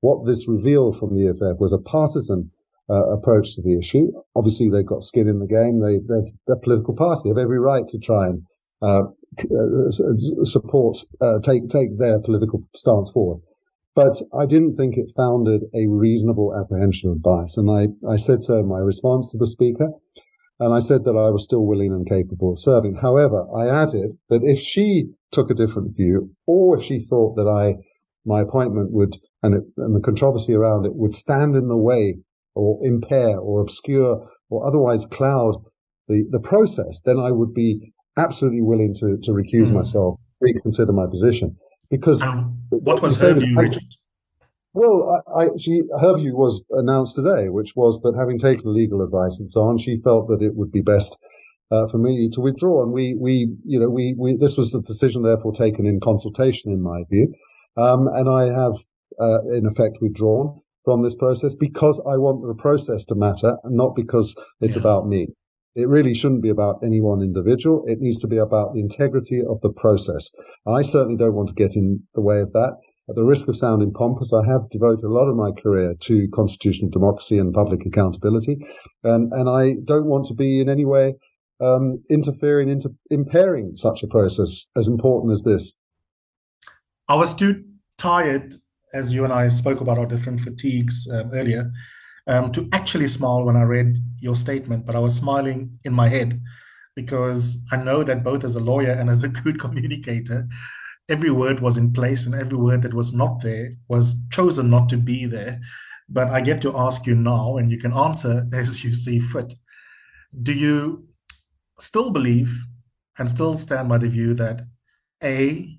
what 0.00 0.26
this 0.26 0.48
revealed 0.48 0.98
from 0.98 1.14
the 1.14 1.28
EFF 1.28 1.60
was 1.60 1.72
a 1.72 1.78
partisan 1.78 2.50
uh, 2.88 3.12
approach 3.12 3.54
to 3.54 3.62
the 3.62 3.78
issue. 3.78 4.10
Obviously, 4.34 4.68
they've 4.68 4.86
got 4.86 5.04
skin 5.04 5.28
in 5.28 5.38
the 5.38 5.46
game. 5.46 5.80
They, 5.80 6.00
they're, 6.06 6.26
they're 6.46 6.56
political 6.56 6.96
party. 6.96 7.22
They 7.24 7.30
have 7.30 7.38
every 7.38 7.60
right 7.60 7.86
to 7.88 7.98
try 7.98 8.26
and 8.26 8.42
uh, 8.82 9.02
uh 9.38 10.44
support, 10.44 10.96
uh, 11.20 11.38
take 11.40 11.68
take 11.68 11.98
their 11.98 12.18
political 12.18 12.64
stance 12.74 13.10
forward. 13.12 13.42
But 13.94 14.20
I 14.36 14.46
didn't 14.46 14.74
think 14.74 14.96
it 14.96 15.12
founded 15.16 15.62
a 15.74 15.86
reasonable 15.86 16.56
apprehension 16.58 17.10
of 17.10 17.22
bias. 17.22 17.56
And 17.56 17.70
I, 17.70 17.88
I 18.08 18.16
said 18.16 18.42
so 18.42 18.58
in 18.58 18.68
my 18.68 18.78
response 18.78 19.30
to 19.30 19.38
the 19.38 19.46
speaker. 19.46 19.90
And 20.60 20.74
I 20.74 20.80
said 20.80 21.04
that 21.04 21.16
I 21.16 21.30
was 21.30 21.42
still 21.42 21.64
willing 21.64 21.90
and 21.90 22.06
capable 22.06 22.52
of 22.52 22.60
serving. 22.60 22.96
However, 23.00 23.46
I 23.56 23.68
added 23.68 24.18
that 24.28 24.42
if 24.44 24.60
she 24.60 25.06
took 25.32 25.50
a 25.50 25.54
different 25.54 25.96
view, 25.96 26.30
or 26.46 26.76
if 26.76 26.84
she 26.84 27.00
thought 27.00 27.34
that 27.36 27.48
I, 27.48 27.76
my 28.26 28.42
appointment 28.42 28.92
would, 28.92 29.16
and, 29.42 29.54
it, 29.54 29.62
and 29.78 29.96
the 29.96 30.00
controversy 30.00 30.54
around 30.54 30.84
it 30.84 30.94
would 30.94 31.14
stand 31.14 31.56
in 31.56 31.68
the 31.68 31.78
way 31.78 32.18
or 32.54 32.78
impair 32.84 33.38
or 33.38 33.62
obscure 33.62 34.28
or 34.50 34.66
otherwise 34.66 35.06
cloud 35.06 35.54
the, 36.08 36.26
the 36.30 36.40
process, 36.40 37.00
then 37.06 37.18
I 37.18 37.30
would 37.30 37.54
be 37.54 37.92
absolutely 38.18 38.62
willing 38.62 38.94
to, 38.96 39.16
to 39.22 39.30
recuse 39.30 39.68
mm. 39.68 39.74
myself, 39.74 40.16
reconsider 40.40 40.92
my 40.92 41.06
position. 41.08 41.56
Because 41.88 42.22
um, 42.22 42.60
what 42.68 43.00
was 43.00 43.20
her 43.20 43.32
view, 43.32 43.56
Richard? 43.56 43.82
Well, 44.72 45.22
I, 45.34 45.42
I, 45.42 45.48
she, 45.58 45.82
her 46.00 46.16
view 46.16 46.36
was 46.36 46.62
announced 46.70 47.16
today, 47.16 47.48
which 47.48 47.72
was 47.74 48.00
that 48.02 48.16
having 48.16 48.38
taken 48.38 48.72
legal 48.72 49.02
advice 49.02 49.40
and 49.40 49.50
so 49.50 49.62
on, 49.62 49.78
she 49.78 50.00
felt 50.02 50.28
that 50.28 50.42
it 50.42 50.54
would 50.54 50.70
be 50.70 50.80
best 50.80 51.18
uh, 51.70 51.86
for 51.88 51.98
me 51.98 52.28
to 52.32 52.40
withdraw. 52.40 52.82
And 52.82 52.92
we, 52.92 53.16
we, 53.18 53.56
you 53.64 53.80
know, 53.80 53.90
we, 53.90 54.14
we, 54.16 54.36
this 54.36 54.56
was 54.56 54.74
a 54.74 54.82
decision 54.82 55.22
therefore 55.22 55.52
taken 55.52 55.86
in 55.86 56.00
consultation, 56.00 56.72
in 56.72 56.82
my 56.82 57.02
view. 57.10 57.34
Um, 57.76 58.08
and 58.12 58.28
I 58.28 58.46
have, 58.46 58.74
uh, 59.20 59.42
in 59.52 59.66
effect 59.66 59.98
withdrawn 60.00 60.60
from 60.84 61.02
this 61.02 61.14
process 61.14 61.54
because 61.54 62.02
I 62.06 62.16
want 62.16 62.46
the 62.46 62.60
process 62.60 63.04
to 63.06 63.14
matter 63.14 63.56
and 63.64 63.76
not 63.76 63.94
because 63.94 64.36
it's 64.60 64.76
yeah. 64.76 64.80
about 64.80 65.06
me. 65.06 65.28
It 65.76 65.88
really 65.88 66.14
shouldn't 66.14 66.42
be 66.42 66.48
about 66.48 66.80
any 66.84 67.00
one 67.00 67.22
individual. 67.22 67.84
It 67.86 68.00
needs 68.00 68.18
to 68.20 68.26
be 68.26 68.38
about 68.38 68.74
the 68.74 68.80
integrity 68.80 69.40
of 69.40 69.60
the 69.60 69.72
process. 69.72 70.30
I 70.66 70.82
certainly 70.82 71.16
don't 71.16 71.34
want 71.34 71.48
to 71.48 71.54
get 71.54 71.76
in 71.76 72.02
the 72.14 72.22
way 72.22 72.40
of 72.40 72.52
that. 72.52 72.76
At 73.10 73.16
the 73.16 73.24
risk 73.24 73.48
of 73.48 73.56
sounding 73.56 73.92
pompous, 73.92 74.32
I 74.32 74.46
have 74.46 74.70
devoted 74.70 75.04
a 75.04 75.08
lot 75.08 75.28
of 75.28 75.34
my 75.34 75.50
career 75.50 75.94
to 75.98 76.28
constitutional 76.32 76.92
democracy 76.92 77.38
and 77.38 77.52
public 77.52 77.84
accountability. 77.84 78.64
And, 79.02 79.32
and 79.32 79.50
I 79.50 79.74
don't 79.84 80.06
want 80.06 80.26
to 80.26 80.34
be 80.34 80.60
in 80.60 80.68
any 80.68 80.84
way 80.84 81.16
um, 81.60 82.04
interfering 82.08 82.68
into 82.68 82.94
impairing 83.10 83.72
such 83.74 84.04
a 84.04 84.06
process 84.06 84.66
as 84.76 84.86
important 84.86 85.32
as 85.32 85.42
this. 85.42 85.72
I 87.08 87.16
was 87.16 87.34
too 87.34 87.64
tired, 87.98 88.54
as 88.94 89.12
you 89.12 89.24
and 89.24 89.32
I 89.32 89.48
spoke 89.48 89.80
about 89.80 89.98
our 89.98 90.06
different 90.06 90.42
fatigues 90.42 91.08
um, 91.12 91.32
earlier, 91.34 91.68
um, 92.28 92.52
to 92.52 92.68
actually 92.72 93.08
smile 93.08 93.42
when 93.42 93.56
I 93.56 93.62
read 93.62 93.98
your 94.20 94.36
statement, 94.36 94.86
but 94.86 94.94
I 94.94 95.00
was 95.00 95.16
smiling 95.16 95.80
in 95.82 95.92
my 95.92 96.08
head 96.08 96.40
because 96.94 97.58
I 97.72 97.76
know 97.82 98.04
that 98.04 98.22
both 98.22 98.44
as 98.44 98.54
a 98.54 98.60
lawyer 98.60 98.92
and 98.92 99.10
as 99.10 99.24
a 99.24 99.28
good 99.42 99.58
communicator, 99.58 100.46
every 101.10 101.30
word 101.30 101.60
was 101.60 101.76
in 101.76 101.92
place 101.92 102.24
and 102.24 102.34
every 102.34 102.56
word 102.56 102.82
that 102.82 102.94
was 102.94 103.12
not 103.12 103.42
there 103.42 103.72
was 103.88 104.14
chosen 104.30 104.70
not 104.70 104.88
to 104.88 104.96
be 104.96 105.26
there. 105.26 105.60
But 106.08 106.30
I 106.30 106.40
get 106.40 106.62
to 106.62 106.76
ask 106.76 107.06
you 107.06 107.14
now, 107.14 107.56
and 107.56 107.70
you 107.70 107.78
can 107.78 107.92
answer 107.92 108.46
as 108.52 108.82
you 108.82 108.94
see 108.94 109.18
fit. 109.20 109.52
Do 110.42 110.52
you 110.52 111.08
still 111.78 112.10
believe 112.10 112.52
and 113.18 113.28
still 113.28 113.56
stand 113.56 113.88
by 113.88 113.98
the 113.98 114.08
view 114.08 114.34
that 114.34 114.62
A, 115.22 115.78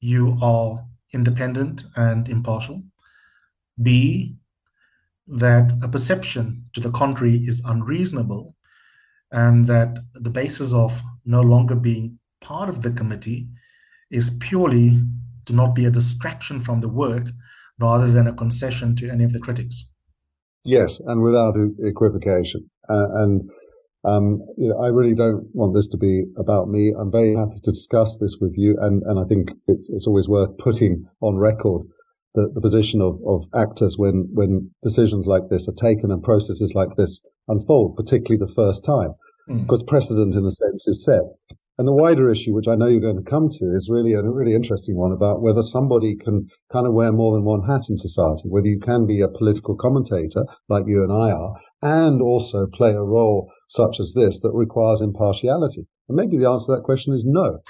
you 0.00 0.36
are 0.42 0.84
independent 1.14 1.84
and 1.96 2.28
impartial, 2.28 2.82
B, 3.80 4.36
that 5.26 5.72
a 5.82 5.88
perception 5.88 6.64
to 6.74 6.80
the 6.80 6.90
contrary 6.90 7.36
is 7.36 7.62
unreasonable, 7.64 8.56
and 9.30 9.66
that 9.66 9.98
the 10.14 10.30
basis 10.30 10.72
of 10.72 11.02
no 11.24 11.40
longer 11.40 11.74
being 11.74 12.18
part 12.40 12.68
of 12.68 12.82
the 12.82 12.90
committee 12.90 13.48
is 14.10 14.30
purely 14.40 15.00
to 15.46 15.54
not 15.54 15.74
be 15.74 15.84
a 15.84 15.90
distraction 15.90 16.60
from 16.60 16.80
the 16.80 16.88
work 16.88 17.28
rather 17.78 18.10
than 18.10 18.26
a 18.26 18.32
concession 18.32 18.96
to 18.96 19.10
any 19.10 19.24
of 19.24 19.32
the 19.32 19.40
critics. 19.40 19.84
Yes, 20.64 21.00
and 21.00 21.22
without 21.22 21.54
equivocation. 21.82 22.68
Uh, 22.88 23.06
and 23.14 23.50
um, 24.04 24.40
you 24.56 24.68
know, 24.68 24.78
I 24.78 24.88
really 24.88 25.14
don't 25.14 25.48
want 25.52 25.74
this 25.74 25.88
to 25.88 25.96
be 25.96 26.24
about 26.36 26.68
me. 26.68 26.92
I'm 26.98 27.10
very 27.10 27.34
happy 27.34 27.60
to 27.62 27.70
discuss 27.70 28.18
this 28.18 28.38
with 28.40 28.54
you, 28.56 28.76
and, 28.80 29.02
and 29.04 29.18
I 29.18 29.24
think 29.24 29.50
it, 29.66 29.78
it's 29.88 30.06
always 30.06 30.28
worth 30.28 30.56
putting 30.58 31.06
on 31.20 31.36
record 31.36 31.82
the, 32.34 32.50
the 32.54 32.60
position 32.60 33.00
of, 33.00 33.18
of 33.26 33.44
actors 33.54 33.96
when 33.98 34.28
when 34.32 34.70
decisions 34.82 35.26
like 35.26 35.48
this 35.50 35.68
are 35.68 35.74
taken 35.74 36.10
and 36.10 36.22
processes 36.22 36.72
like 36.74 36.96
this 36.96 37.24
unfold, 37.48 37.96
particularly 37.96 38.38
the 38.38 38.52
first 38.54 38.84
time, 38.84 39.14
mm. 39.48 39.62
because 39.62 39.82
precedent, 39.82 40.34
in 40.34 40.44
a 40.44 40.50
sense, 40.50 40.86
is 40.86 41.04
set. 41.04 41.22
And 41.78 41.86
the 41.86 41.92
wider 41.92 42.28
issue, 42.28 42.52
which 42.54 42.66
I 42.66 42.74
know 42.74 42.86
you're 42.86 43.00
going 43.00 43.22
to 43.22 43.30
come 43.30 43.48
to, 43.48 43.72
is 43.72 43.88
really 43.88 44.12
a 44.12 44.22
really 44.22 44.54
interesting 44.54 44.96
one 44.96 45.12
about 45.12 45.40
whether 45.40 45.62
somebody 45.62 46.16
can 46.16 46.48
kind 46.72 46.88
of 46.88 46.92
wear 46.92 47.12
more 47.12 47.32
than 47.32 47.44
one 47.44 47.62
hat 47.68 47.88
in 47.88 47.96
society, 47.96 48.48
whether 48.48 48.66
you 48.66 48.80
can 48.80 49.06
be 49.06 49.20
a 49.20 49.28
political 49.28 49.76
commentator 49.76 50.44
like 50.68 50.84
you 50.88 51.04
and 51.04 51.12
I 51.12 51.30
are, 51.30 51.54
and 51.80 52.20
also 52.20 52.66
play 52.66 52.94
a 52.94 53.02
role 53.02 53.52
such 53.68 54.00
as 54.00 54.12
this 54.14 54.40
that 54.40 54.50
requires 54.52 55.00
impartiality. 55.00 55.86
And 56.08 56.16
maybe 56.16 56.36
the 56.36 56.50
answer 56.50 56.72
to 56.72 56.76
that 56.76 56.84
question 56.84 57.14
is 57.14 57.24
no. 57.24 57.60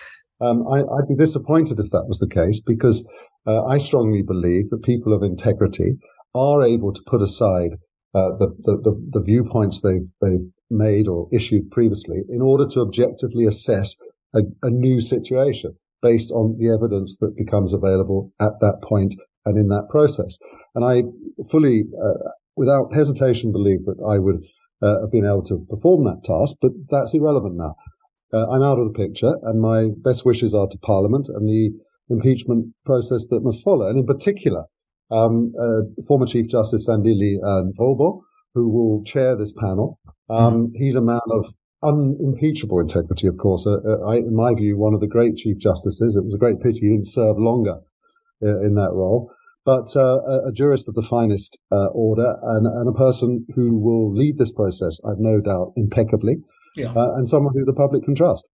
Um, 0.41 0.67
I, 0.67 0.83
would 0.85 1.09
be 1.09 1.17
disappointed 1.17 1.79
if 1.79 1.91
that 1.91 2.07
was 2.07 2.19
the 2.19 2.29
case 2.29 2.63
because 2.65 3.07
uh, 3.47 3.65
I 3.65 3.77
strongly 3.77 4.23
believe 4.23 4.71
that 4.71 4.85
people 4.85 5.13
of 5.13 5.23
integrity 5.23 5.99
are 6.35 6.63
able 6.63 6.93
to 6.93 7.03
put 7.07 7.21
aside 7.21 7.73
uh, 8.15 8.31
the, 8.39 8.55
the, 8.61 8.77
the, 8.83 9.09
the, 9.11 9.23
viewpoints 9.23 9.83
they've, 9.83 10.09
they've 10.23 10.49
made 10.71 11.09
or 11.09 11.29
issued 11.33 11.71
previously 11.71 12.23
in 12.29 12.43
order 12.43 12.67
to 12.69 12.81
objectively 12.81 13.47
assess 13.47 13.97
a, 14.35 14.41
a 14.63 14.71
new 14.71 15.01
situation 15.01 15.75
based 16.03 16.31
on 16.31 16.57
the 16.59 16.69
evidence 16.69 17.19
that 17.19 17.37
becomes 17.37 17.73
available 17.73 18.33
at 18.41 18.53
that 18.61 18.81
point 18.83 19.15
and 19.45 19.57
in 19.57 19.69
that 19.69 19.89
process. 19.91 20.39
And 20.75 20.85
I 20.85 21.03
fully, 21.51 21.85
uh, 22.01 22.31
without 22.57 22.95
hesitation, 22.95 23.53
believe 23.53 23.85
that 23.87 23.99
I 24.07 24.19
would 24.19 24.45
uh, 24.83 25.01
have 25.01 25.11
been 25.11 25.25
able 25.25 25.43
to 25.45 25.67
perform 25.69 26.05
that 26.05 26.23
task, 26.25 26.57
but 26.61 26.73
that's 26.91 27.15
irrelevant 27.15 27.57
now. 27.57 27.75
Uh, 28.33 28.47
I'm 28.51 28.63
out 28.63 28.79
of 28.79 28.93
the 28.93 28.99
picture, 28.99 29.35
and 29.43 29.61
my 29.61 29.89
best 29.97 30.25
wishes 30.25 30.55
are 30.55 30.69
to 30.69 30.79
Parliament 30.79 31.29
and 31.29 31.49
the 31.49 31.71
impeachment 32.11 32.75
process 32.85 33.27
that 33.29 33.43
must 33.43 33.65
follow, 33.65 33.87
and 33.89 33.99
in 33.99 34.07
particular, 34.07 34.65
um, 35.11 35.53
uh, 35.59 36.03
former 36.07 36.27
Chief 36.27 36.49
Justice 36.49 36.89
Sandile 36.89 37.39
uh, 37.43 37.63
Ngcobo, 37.65 38.21
who 38.55 38.69
will 38.69 39.05
chair 39.05 39.37
this 39.37 39.53
panel. 39.53 39.99
Um, 40.31 40.69
mm-hmm. 40.69 40.75
He's 40.77 40.97
a 40.97 41.01
man 41.01 41.21
of 41.31 41.55
unimpeachable 41.83 42.81
integrity, 42.81 43.29
of 43.29 43.39
course. 43.39 43.67
Uh, 43.67 43.79
uh, 43.87 44.09
I, 44.09 44.17
in 44.17 44.35
my 44.35 44.55
view, 44.55 44.77
one 44.77 44.95
of 44.95 45.01
the 45.01 45.07
great 45.07 45.37
Chief 45.37 45.59
Justices. 45.59 46.17
It 46.17 46.25
was 46.25 46.35
a 46.35 46.39
great 46.39 46.61
pity 46.61 46.81
he 46.81 46.89
didn't 46.89 47.07
serve 47.07 47.39
longer 47.39 47.77
uh, 48.43 48.61
in 48.61 48.75
that 48.75 48.93
role. 48.93 49.31
But 49.65 49.95
uh, 49.97 50.21
a, 50.27 50.49
a, 50.49 50.53
jurist 50.53 50.89
of 50.89 50.95
the 50.95 51.03
finest 51.03 51.59
uh, 51.71 51.89
order 51.89 52.37
and, 52.43 52.67
and, 52.67 52.89
a 52.89 52.97
person 52.97 53.45
who 53.55 53.77
will 53.79 54.15
lead 54.15 54.39
this 54.39 54.51
process, 54.51 54.99
I've 55.05 55.19
no 55.19 55.43
doubt, 55.43 55.75
impeccably, 55.77 56.37
yeah. 56.75 56.93
Uh, 56.93 57.15
and 57.17 57.29
someone 57.29 57.53
who 57.55 57.67
the 57.67 57.75
public 57.75 58.05
can 58.05 58.15
trust. 58.15 58.47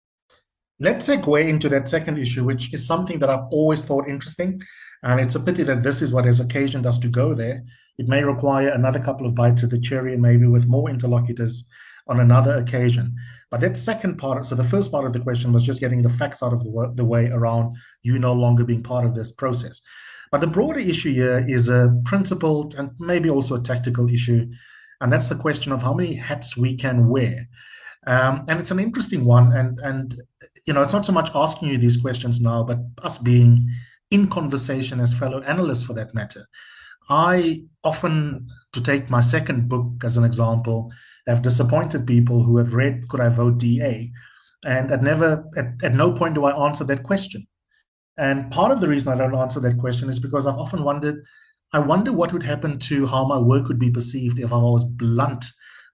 Let's 0.80 1.08
segue 1.08 1.48
into 1.48 1.70
that 1.70 1.88
second 1.88 2.18
issue, 2.18 2.44
which 2.44 2.74
is 2.74 2.88
something 2.88 3.20
that 3.20 3.30
I've 3.30 3.46
always 3.52 3.84
thought 3.84 4.08
interesting. 4.10 4.60
And 5.04 5.20
it's 5.20 5.36
a 5.36 5.40
pity 5.40 5.64
that 5.64 5.84
this 5.84 6.02
is 6.02 6.14
what 6.14 6.26
has 6.26 6.40
occasioned 6.40 6.86
us 6.86 6.98
to 7.00 7.10
go 7.10 7.34
there. 7.34 7.64
It 7.98 8.08
may 8.08 8.24
require 8.24 8.70
another 8.70 9.00
couple 9.00 9.26
of 9.26 9.36
bites 9.36 9.64
of 9.64 9.70
the 9.70 9.80
cherry 9.80 10.14
and 10.14 10.22
maybe 10.22 10.48
with 10.48 10.68
more 10.68 10.90
interlocutors 10.90 11.66
on 12.08 12.20
another 12.20 12.56
occasion. 12.56 13.16
But 13.52 13.62
that 13.62 13.78
second 13.78 14.18
part, 14.18 14.46
so 14.46 14.56
the 14.56 14.64
first 14.64 14.92
part 14.92 15.06
of 15.06 15.14
the 15.14 15.20
question 15.20 15.54
was 15.54 15.64
just 15.64 15.80
getting 15.80 16.02
the 16.02 16.10
facts 16.10 16.42
out 16.42 16.54
of 16.54 16.64
the, 16.64 16.94
the 16.96 17.06
way 17.06 17.28
around 17.28 17.76
you 18.02 18.18
no 18.18 18.34
longer 18.34 18.64
being 18.64 18.82
part 18.82 19.06
of 19.06 19.14
this 19.14 19.32
process. 19.32 19.82
But 20.32 20.42
the 20.42 20.48
broader 20.48 20.80
issue 20.80 21.14
here 21.14 21.46
is 21.48 21.70
a 21.70 21.94
principled 22.06 22.76
and 22.76 22.92
maybe 23.00 23.30
also 23.30 23.56
a 23.56 23.62
tactical 23.62 24.10
issue. 24.10 24.48
And 25.02 25.12
that's 25.12 25.30
the 25.30 25.36
question 25.36 25.72
of 25.72 25.84
how 25.84 25.94
many 25.94 26.16
hats 26.16 26.58
we 26.58 26.76
can 26.76 27.10
wear. 27.10 27.48
Um, 28.08 28.46
and 28.50 28.60
it's 28.60 28.72
an 28.72 28.80
interesting 28.80 29.26
one. 29.26 29.52
And, 29.52 29.80
and, 29.82 30.16
you 30.66 30.74
know, 30.74 30.82
it's 30.82 30.94
not 30.94 31.06
so 31.06 31.12
much 31.12 31.30
asking 31.36 31.68
you 31.70 31.78
these 31.78 31.98
questions 31.98 32.42
now, 32.42 32.64
but 32.64 32.80
us 33.04 33.20
being 33.20 33.70
in 34.14 34.28
conversation 34.28 35.00
as 35.00 35.14
fellow 35.14 35.42
analysts 35.42 35.84
for 35.84 35.94
that 35.94 36.14
matter. 36.14 36.48
I 37.10 37.64
often, 37.84 38.48
to 38.74 38.82
take 38.82 39.10
my 39.10 39.22
second 39.22 39.68
book 39.68 39.88
as 40.04 40.18
an 40.18 40.24
example, 40.24 40.94
have 41.28 41.42
disappointed 41.42 42.06
people 42.06 42.44
who 42.44 42.58
have 42.58 42.76
read 42.76 43.10
Could 43.10 43.22
I 43.22 43.30
Vote 43.30 43.58
DA? 43.58 44.12
And 44.66 44.92
at 44.92 45.02
never 45.02 45.44
at, 45.58 45.66
at 45.84 45.96
no 45.96 46.14
point 46.14 46.36
do 46.36 46.46
I 46.46 46.66
answer 46.68 46.84
that 46.86 47.04
question. 47.04 47.46
And 48.18 48.52
part 48.52 48.72
of 48.72 48.80
the 48.80 48.88
reason 48.88 49.12
I 49.12 49.18
don't 49.18 49.36
answer 49.36 49.60
that 49.62 49.80
question 49.80 50.08
is 50.08 50.20
because 50.20 50.46
I've 50.48 50.58
often 50.58 50.84
wondered 50.84 51.24
I 51.74 51.80
wonder 51.80 52.14
what 52.14 52.32
would 52.32 52.44
happen 52.44 52.78
to 52.78 53.08
how 53.08 53.26
my 53.26 53.40
work 53.40 53.68
would 53.68 53.80
be 53.80 53.90
perceived 53.90 54.38
if 54.38 54.54
I 54.54 54.58
was 54.58 54.86
blunt 54.86 55.46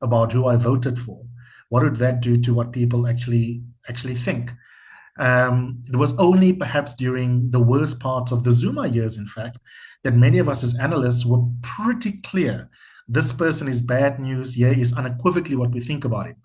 about 0.02 0.34
who 0.34 0.46
I 0.46 0.58
voted 0.58 1.00
for. 1.00 1.24
What 1.70 1.84
would 1.84 1.96
that 1.98 2.20
do 2.20 2.36
to 2.42 2.54
what 2.54 2.74
people 2.74 3.08
actually 3.08 3.64
actually 3.88 4.16
think? 4.16 4.52
Um, 5.20 5.84
it 5.88 5.96
was 5.96 6.18
only 6.18 6.54
perhaps 6.54 6.96
during 6.96 7.52
the 7.52 7.60
worst 7.60 8.00
parts 8.00 8.32
of 8.32 8.44
the 8.44 8.52
Zuma 8.52 8.88
years, 8.88 9.18
in 9.18 9.26
fact, 9.26 9.60
that 10.04 10.16
many 10.16 10.40
of 10.40 10.48
us 10.48 10.64
as 10.64 10.76
analysts 10.76 11.26
were 11.26 11.44
pretty 11.62 12.22
clear 12.22 12.70
this 13.10 13.34
person 13.34 13.68
is 13.68 13.82
bad 13.82 14.20
news. 14.20 14.54
Here 14.54 14.72
is 14.72 14.94
unequivocally 14.94 15.56
what 15.56 15.72
we 15.72 15.82
think 15.82 16.06
about 16.06 16.30
it. 16.30 16.38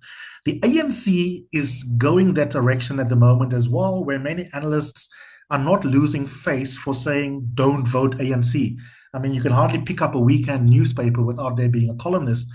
The 0.46 0.58
ANC 0.60 1.44
is 1.52 1.82
going 1.98 2.34
that 2.34 2.50
direction 2.50 2.98
at 2.98 3.08
the 3.08 3.16
moment 3.16 3.52
as 3.52 3.68
well, 3.68 4.02
where 4.02 4.18
many 4.18 4.48
analysts 4.54 5.08
are 5.50 5.58
not 5.58 5.84
losing 5.84 6.26
face 6.26 6.76
for 6.76 6.94
saying 6.94 7.50
don't 7.54 7.86
vote 7.86 8.16
ANC. 8.16 8.76
I 9.12 9.18
mean, 9.18 9.34
you 9.34 9.42
can 9.42 9.52
hardly 9.52 9.80
pick 9.80 10.02
up 10.02 10.14
a 10.14 10.18
weekend 10.18 10.66
newspaper 10.66 11.22
without 11.22 11.56
there 11.56 11.68
being 11.68 11.90
a 11.90 11.96
columnist, 11.96 12.48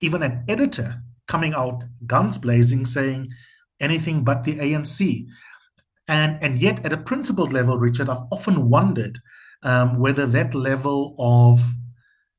even 0.00 0.22
an 0.22 0.44
editor 0.48 0.94
coming 1.28 1.54
out 1.54 1.84
guns 2.06 2.38
blazing 2.38 2.84
saying 2.84 3.30
anything 3.80 4.24
but 4.24 4.44
the 4.44 4.58
ANC. 4.58 5.26
And, 6.08 6.42
and 6.42 6.58
yet, 6.58 6.84
at 6.84 6.92
a 6.92 6.96
principled 6.96 7.52
level, 7.52 7.78
Richard, 7.78 8.08
I've 8.08 8.24
often 8.32 8.68
wondered 8.68 9.18
um, 9.62 9.98
whether 9.98 10.26
that 10.26 10.54
level 10.54 11.14
of 11.18 11.62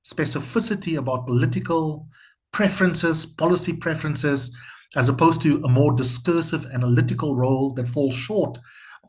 specificity 0.06 0.98
about 0.98 1.26
political 1.26 2.08
preferences, 2.52 3.26
policy 3.26 3.74
preferences, 3.74 4.56
as 4.96 5.10
opposed 5.10 5.42
to 5.42 5.64
a 5.64 5.70
more 5.70 5.94
discursive 5.94 6.66
analytical 6.74 7.36
role 7.36 7.74
that 7.74 7.88
falls 7.88 8.14
short 8.14 8.58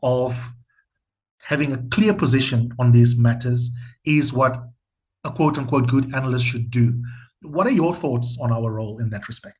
of 0.01 0.51
having 1.41 1.73
a 1.73 1.83
clear 1.89 2.13
position 2.13 2.71
on 2.79 2.91
these 2.91 3.15
matters 3.15 3.69
is 4.05 4.33
what 4.33 4.57
a 5.23 5.31
quote 5.31 5.57
unquote 5.57 5.87
good 5.87 6.13
analyst 6.15 6.45
should 6.45 6.71
do. 6.71 7.03
What 7.41 7.67
are 7.67 7.71
your 7.71 7.93
thoughts 7.93 8.37
on 8.41 8.51
our 8.51 8.71
role 8.71 8.99
in 8.99 9.09
that 9.11 9.27
respect? 9.27 9.57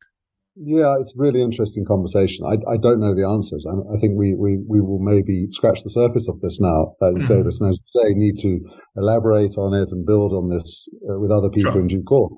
Yeah, 0.56 0.96
it's 1.02 1.14
a 1.14 1.20
really 1.20 1.42
interesting 1.42 1.84
conversation. 1.84 2.46
I, 2.46 2.56
I 2.72 2.78
don't 2.78 3.02
know 3.02 3.14
the 3.14 3.28
answers. 3.28 3.66
I, 3.68 3.76
I, 3.92 4.00
think 4.00 4.16
we, 4.16 4.36
we, 4.36 4.56
we 4.66 4.80
will 4.80 5.00
maybe 5.00 5.48
scratch 5.52 5.84
the 5.84 5.90
surface 5.90 6.30
of 6.30 6.40
this 6.40 6.62
now, 6.62 6.96
you 7.02 7.20
say 7.20 7.42
this, 7.42 7.60
and 7.60 7.70
as 7.70 7.78
you 7.78 8.02
say, 8.02 8.14
need 8.14 8.38
to 8.40 8.60
elaborate 8.96 9.58
on 9.58 9.74
it 9.74 9.92
and 9.92 10.06
build 10.06 10.32
on 10.32 10.48
this 10.48 10.88
uh, 11.12 11.20
with 11.20 11.30
other 11.30 11.50
people 11.50 11.74
sure. 11.74 11.82
in 11.82 11.88
due 11.88 12.04
course. 12.04 12.34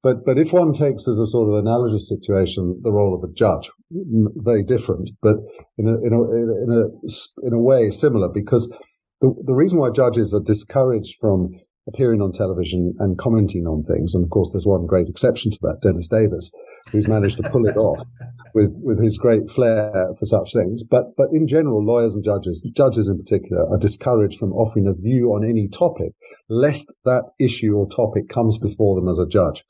But, 0.00 0.24
but 0.24 0.38
if 0.38 0.52
one 0.52 0.72
takes 0.72 1.08
as 1.08 1.18
a 1.18 1.26
sort 1.26 1.48
of 1.48 1.58
analogous 1.58 2.08
situation 2.08 2.78
the 2.84 2.92
role 2.92 3.18
of 3.18 3.28
a 3.28 3.32
judge, 3.34 3.68
very 3.90 4.62
different, 4.62 5.10
but 5.20 5.34
in 5.76 5.88
a, 5.88 5.94
in 6.06 6.12
a, 6.14 6.22
in 6.22 6.70
a, 6.70 7.46
in 7.48 7.52
a 7.52 7.58
way 7.58 7.90
similar 7.90 8.28
because 8.28 8.72
the, 9.20 9.34
the 9.44 9.54
reason 9.54 9.80
why 9.80 9.90
judges 9.90 10.32
are 10.32 10.42
discouraged 10.44 11.16
from 11.20 11.50
appearing 11.88 12.20
on 12.20 12.30
television 12.30 12.94
and 13.00 13.18
commenting 13.18 13.66
on 13.66 13.82
things, 13.82 14.14
and 14.14 14.22
of 14.22 14.30
course 14.30 14.50
there's 14.52 14.66
one 14.66 14.86
great 14.86 15.08
exception 15.08 15.50
to 15.50 15.58
that, 15.62 15.80
Dennis 15.82 16.06
Davis, 16.06 16.52
who's 16.92 17.08
managed 17.08 17.36
to 17.36 17.50
pull 17.50 17.66
it 17.66 17.76
off 17.76 18.06
with, 18.54 18.70
with 18.82 19.02
his 19.02 19.18
great 19.18 19.50
flair 19.50 20.08
for 20.18 20.24
such 20.24 20.52
things. 20.52 20.84
But, 20.84 21.16
but 21.16 21.28
in 21.32 21.46
general, 21.46 21.84
lawyers 21.84 22.14
and 22.14 22.24
judges, 22.24 22.64
judges 22.74 23.08
in 23.08 23.18
particular, 23.18 23.62
are 23.70 23.78
discouraged 23.78 24.38
from 24.38 24.52
offering 24.52 24.86
a 24.86 24.94
view 24.94 25.30
on 25.30 25.44
any 25.44 25.68
topic, 25.68 26.12
lest 26.48 26.94
that 27.04 27.24
issue 27.40 27.74
or 27.74 27.88
topic 27.88 28.28
comes 28.28 28.58
before 28.58 28.94
them 28.94 29.08
as 29.08 29.18
a 29.18 29.28
judge, 29.28 29.64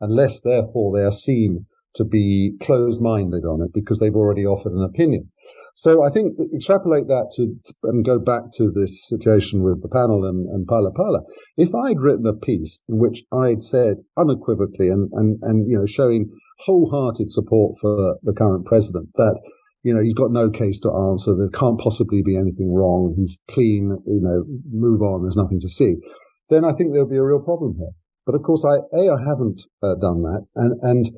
unless 0.00 0.40
therefore 0.40 0.96
they 0.96 1.04
are 1.04 1.12
seen 1.12 1.66
to 1.94 2.04
be 2.04 2.52
closed-minded 2.60 3.44
on 3.44 3.62
it 3.62 3.72
because 3.74 3.98
they've 3.98 4.14
already 4.14 4.46
offered 4.46 4.72
an 4.72 4.84
opinion. 4.84 5.28
So 5.74 6.04
I 6.04 6.10
think 6.10 6.38
extrapolate 6.54 7.08
that 7.08 7.32
to 7.36 7.56
and 7.84 8.04
go 8.04 8.18
back 8.18 8.52
to 8.56 8.70
this 8.70 9.08
situation 9.08 9.62
with 9.62 9.82
the 9.82 9.88
panel 9.88 10.26
and, 10.26 10.46
and 10.48 10.66
Phala 10.66 10.92
Phala. 10.92 11.20
If 11.56 11.74
I'd 11.74 12.00
written 12.00 12.26
a 12.26 12.34
piece 12.34 12.82
in 12.88 12.98
which 12.98 13.22
I'd 13.32 13.62
said 13.62 13.96
unequivocally 14.16 14.88
and, 14.88 15.10
and, 15.14 15.38
and 15.42 15.70
you 15.70 15.78
know 15.78 15.86
showing 15.86 16.30
wholehearted 16.64 17.30
support 17.30 17.78
for 17.80 18.16
the 18.22 18.32
current 18.32 18.66
president 18.66 19.08
that 19.14 19.38
you 19.82 19.94
know 19.94 20.02
he's 20.02 20.14
got 20.14 20.30
no 20.30 20.50
case 20.50 20.80
to 20.80 20.90
answer, 20.90 21.34
there 21.34 21.48
can't 21.48 21.80
possibly 21.80 22.22
be 22.22 22.36
anything 22.36 22.72
wrong, 22.72 23.14
he's 23.16 23.42
clean, 23.50 23.96
you 24.06 24.20
know, 24.20 24.44
move 24.70 25.02
on, 25.02 25.22
there's 25.22 25.36
nothing 25.36 25.60
to 25.60 25.68
see, 25.68 25.96
then 26.50 26.64
I 26.64 26.72
think 26.72 26.92
there'll 26.92 27.08
be 27.08 27.16
a 27.16 27.24
real 27.24 27.40
problem 27.40 27.76
here. 27.78 27.92
But 28.26 28.34
of 28.34 28.42
course, 28.42 28.64
I 28.64 28.76
a 28.96 29.10
I 29.10 29.18
haven't 29.26 29.62
uh, 29.82 29.94
done 29.96 30.22
that, 30.22 30.46
and 30.54 30.78
and 30.82 31.10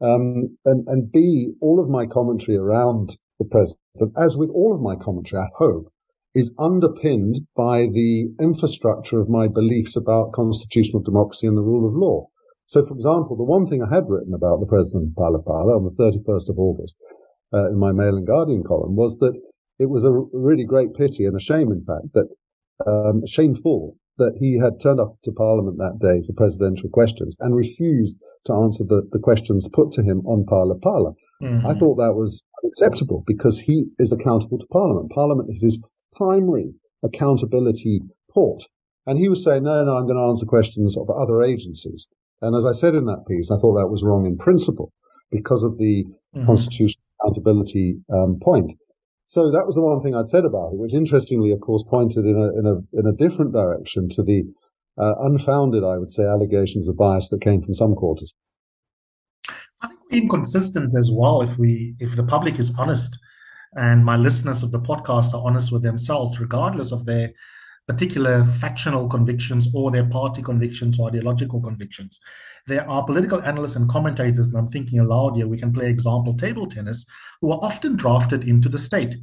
um, 0.00 0.56
and 0.64 0.86
and 0.86 1.10
b 1.10 1.52
all 1.60 1.80
of 1.80 1.88
my 1.88 2.06
commentary 2.06 2.58
around 2.58 3.16
the 3.38 3.46
president, 3.46 4.12
as 4.16 4.36
with 4.36 4.50
all 4.50 4.74
of 4.74 4.80
my 4.80 4.96
commentary, 5.02 5.42
I 5.42 5.48
hope, 5.56 5.90
is 6.34 6.54
underpinned 6.58 7.40
by 7.56 7.86
the 7.86 8.28
infrastructure 8.40 9.20
of 9.20 9.28
my 9.28 9.48
beliefs 9.48 9.96
about 9.96 10.32
constitutional 10.32 11.02
democracy 11.02 11.46
and 11.46 11.56
the 11.56 11.62
rule 11.62 11.88
of 11.88 11.94
law. 11.94 12.28
So, 12.70 12.86
for 12.86 12.94
example, 12.94 13.34
the 13.34 13.42
one 13.42 13.66
thing 13.66 13.82
I 13.82 13.92
had 13.92 14.08
written 14.08 14.32
about 14.32 14.60
the 14.60 14.66
president 14.66 15.10
of 15.18 15.44
Phala 15.44 15.74
on 15.74 15.82
the 15.82 15.96
31st 15.98 16.50
of 16.50 16.56
August 16.56 16.96
uh, 17.52 17.68
in 17.68 17.76
my 17.76 17.90
Mail 17.90 18.16
and 18.16 18.24
Guardian 18.24 18.62
column 18.62 18.94
was 18.94 19.18
that 19.18 19.34
it 19.80 19.90
was 19.90 20.04
a 20.04 20.12
really 20.32 20.64
great 20.64 20.94
pity 20.94 21.24
and 21.24 21.36
a 21.36 21.40
shame, 21.40 21.72
in 21.72 21.84
fact, 21.84 22.14
that 22.14 22.28
um, 22.86 23.26
shameful 23.26 23.96
that 24.18 24.36
he 24.38 24.56
had 24.56 24.78
turned 24.78 25.00
up 25.00 25.16
to 25.24 25.32
Parliament 25.32 25.78
that 25.78 25.98
day 25.98 26.24
for 26.24 26.32
presidential 26.34 26.88
questions 26.90 27.36
and 27.40 27.56
refused 27.56 28.20
to 28.44 28.54
answer 28.54 28.84
the, 28.84 29.02
the 29.10 29.18
questions 29.18 29.68
put 29.72 29.90
to 29.90 30.02
him 30.02 30.20
on 30.20 30.46
Phala. 30.46 31.14
Mm-hmm. 31.42 31.66
I 31.66 31.74
thought 31.74 31.96
that 31.96 32.14
was 32.14 32.44
unacceptable 32.62 33.24
because 33.26 33.58
he 33.58 33.86
is 33.98 34.12
accountable 34.12 34.58
to 34.58 34.66
Parliament. 34.70 35.10
Parliament 35.10 35.48
is 35.50 35.62
his 35.62 35.84
primary 36.14 36.72
accountability 37.02 38.02
port. 38.32 38.62
And 39.06 39.18
he 39.18 39.28
was 39.28 39.42
saying, 39.42 39.64
no, 39.64 39.84
no, 39.84 39.96
I'm 39.96 40.06
going 40.06 40.18
to 40.18 40.28
answer 40.28 40.46
questions 40.46 40.96
of 40.96 41.10
other 41.10 41.42
agencies. 41.42 42.06
And 42.42 42.56
as 42.56 42.64
I 42.64 42.72
said 42.72 42.94
in 42.94 43.04
that 43.06 43.24
piece, 43.28 43.50
I 43.50 43.58
thought 43.58 43.78
that 43.78 43.88
was 43.88 44.02
wrong 44.02 44.26
in 44.26 44.36
principle 44.36 44.92
because 45.30 45.64
of 45.64 45.78
the 45.78 46.04
mm-hmm. 46.34 46.46
constitutional 46.46 47.04
accountability 47.20 48.00
um, 48.12 48.38
point. 48.40 48.72
So 49.26 49.50
that 49.52 49.66
was 49.66 49.74
the 49.74 49.82
one 49.82 50.02
thing 50.02 50.14
I'd 50.14 50.28
said 50.28 50.44
about 50.44 50.72
it, 50.72 50.78
which 50.78 50.92
interestingly, 50.92 51.52
of 51.52 51.60
course, 51.60 51.84
pointed 51.88 52.24
in 52.24 52.36
a 52.36 52.48
in 52.58 52.66
a 52.66 52.98
in 52.98 53.06
a 53.06 53.16
different 53.16 53.52
direction 53.52 54.08
to 54.10 54.22
the 54.22 54.42
uh, 54.98 55.14
unfounded, 55.22 55.84
I 55.84 55.98
would 55.98 56.10
say, 56.10 56.24
allegations 56.24 56.88
of 56.88 56.96
bias 56.96 57.28
that 57.28 57.40
came 57.40 57.62
from 57.62 57.74
some 57.74 57.94
quarters 57.94 58.34
I 59.82 59.88
think 59.88 60.00
we're 60.10 60.18
inconsistent 60.18 60.94
as 60.96 61.10
well 61.12 61.42
if 61.42 61.58
we 61.58 61.94
if 61.98 62.16
the 62.16 62.24
public 62.24 62.58
is 62.58 62.72
honest 62.78 63.18
and 63.74 64.04
my 64.04 64.16
listeners 64.16 64.62
of 64.62 64.72
the 64.72 64.80
podcast 64.80 65.32
are 65.32 65.42
honest 65.44 65.72
with 65.72 65.82
themselves 65.82 66.40
regardless 66.40 66.92
of 66.92 67.06
their 67.06 67.30
particular 67.90 68.44
factional 68.44 69.08
convictions 69.08 69.68
or 69.74 69.90
their 69.90 70.06
party 70.06 70.42
convictions 70.42 71.00
or 71.00 71.08
ideological 71.08 71.60
convictions. 71.60 72.20
There 72.68 72.88
are 72.88 73.04
political 73.04 73.42
analysts 73.42 73.74
and 73.76 73.88
commentators 73.88 74.48
and 74.48 74.58
i'm 74.58 74.68
thinking 74.68 75.00
aloud 75.00 75.34
here 75.34 75.48
we 75.48 75.58
can 75.58 75.72
play 75.72 75.88
example 75.90 76.34
table 76.34 76.66
tennis 76.68 77.04
who 77.40 77.50
are 77.50 77.58
often 77.62 77.96
drafted 77.96 78.44
into 78.44 78.68
the 78.68 78.78
state 78.78 79.16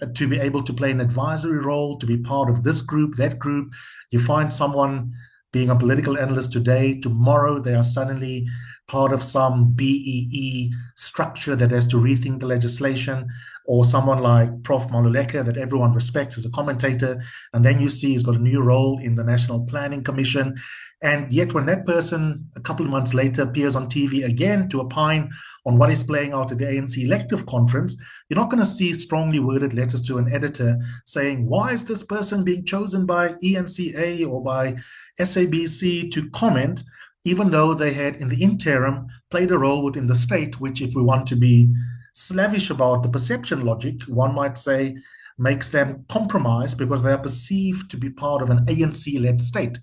uh, 0.00 0.06
to 0.14 0.26
be 0.28 0.38
able 0.38 0.62
to 0.62 0.72
play 0.72 0.90
an 0.90 1.00
advisory 1.00 1.58
role 1.58 1.98
to 1.98 2.06
be 2.06 2.16
part 2.16 2.48
of 2.48 2.62
this 2.62 2.80
group 2.80 3.16
that 3.16 3.38
group. 3.38 3.74
You 4.10 4.20
find 4.20 4.50
someone 4.50 5.12
being 5.52 5.70
a 5.70 5.76
political 5.76 6.18
analyst 6.18 6.52
today 6.52 6.98
tomorrow 7.00 7.58
they 7.58 7.74
are 7.74 7.82
suddenly 7.96 8.46
part 8.88 9.12
of 9.12 9.22
some 9.22 9.72
BEE 9.72 10.72
structure 10.94 11.56
that 11.56 11.70
has 11.70 11.86
to 11.88 11.96
rethink 11.96 12.40
the 12.40 12.46
legislation, 12.46 13.28
or 13.66 13.84
someone 13.84 14.22
like 14.22 14.62
Prof. 14.62 14.88
Maluleke 14.88 15.44
that 15.44 15.56
everyone 15.56 15.92
respects 15.92 16.38
as 16.38 16.46
a 16.46 16.50
commentator, 16.50 17.20
and 17.52 17.64
then 17.64 17.80
you 17.80 17.88
see 17.88 18.10
he's 18.12 18.22
got 18.22 18.36
a 18.36 18.38
new 18.38 18.62
role 18.62 18.98
in 18.98 19.14
the 19.14 19.24
National 19.24 19.64
Planning 19.64 20.04
Commission. 20.04 20.54
And 21.02 21.30
yet, 21.32 21.52
when 21.52 21.66
that 21.66 21.84
person 21.84 22.48
a 22.56 22.60
couple 22.60 22.86
of 22.86 22.92
months 22.92 23.12
later 23.12 23.42
appears 23.42 23.76
on 23.76 23.88
TV 23.88 24.24
again 24.24 24.68
to 24.70 24.80
opine 24.80 25.30
on 25.66 25.78
what 25.78 25.90
is 25.90 26.02
playing 26.02 26.32
out 26.32 26.52
at 26.52 26.58
the 26.58 26.64
ANC 26.64 26.96
elective 27.04 27.44
conference, 27.46 27.96
you're 28.28 28.38
not 28.38 28.50
going 28.50 28.62
to 28.62 28.66
see 28.66 28.92
strongly 28.92 29.40
worded 29.40 29.74
letters 29.74 30.00
to 30.02 30.18
an 30.18 30.32
editor 30.32 30.78
saying, 31.04 31.46
Why 31.46 31.72
is 31.72 31.84
this 31.84 32.02
person 32.02 32.44
being 32.44 32.64
chosen 32.64 33.04
by 33.04 33.30
eNCA 33.44 34.26
or 34.28 34.42
by 34.42 34.76
SABC 35.18 36.10
to 36.12 36.30
comment 36.30 36.82
even 37.26 37.50
though 37.50 37.74
they 37.74 37.92
had 37.92 38.16
in 38.16 38.28
the 38.28 38.42
interim 38.42 39.06
played 39.30 39.50
a 39.50 39.58
role 39.58 39.82
within 39.82 40.06
the 40.06 40.14
state, 40.14 40.60
which, 40.60 40.80
if 40.80 40.94
we 40.94 41.02
want 41.02 41.26
to 41.28 41.36
be 41.36 41.74
slavish 42.14 42.70
about 42.70 43.02
the 43.02 43.08
perception 43.08 43.64
logic, 43.64 44.02
one 44.02 44.34
might 44.34 44.56
say 44.56 44.96
makes 45.38 45.70
them 45.70 46.04
compromise 46.08 46.74
because 46.74 47.02
they 47.02 47.12
are 47.12 47.18
perceived 47.18 47.90
to 47.90 47.96
be 47.96 48.08
part 48.08 48.42
of 48.42 48.50
an 48.50 48.64
ANC 48.66 49.20
led 49.20 49.40
state. 49.40 49.78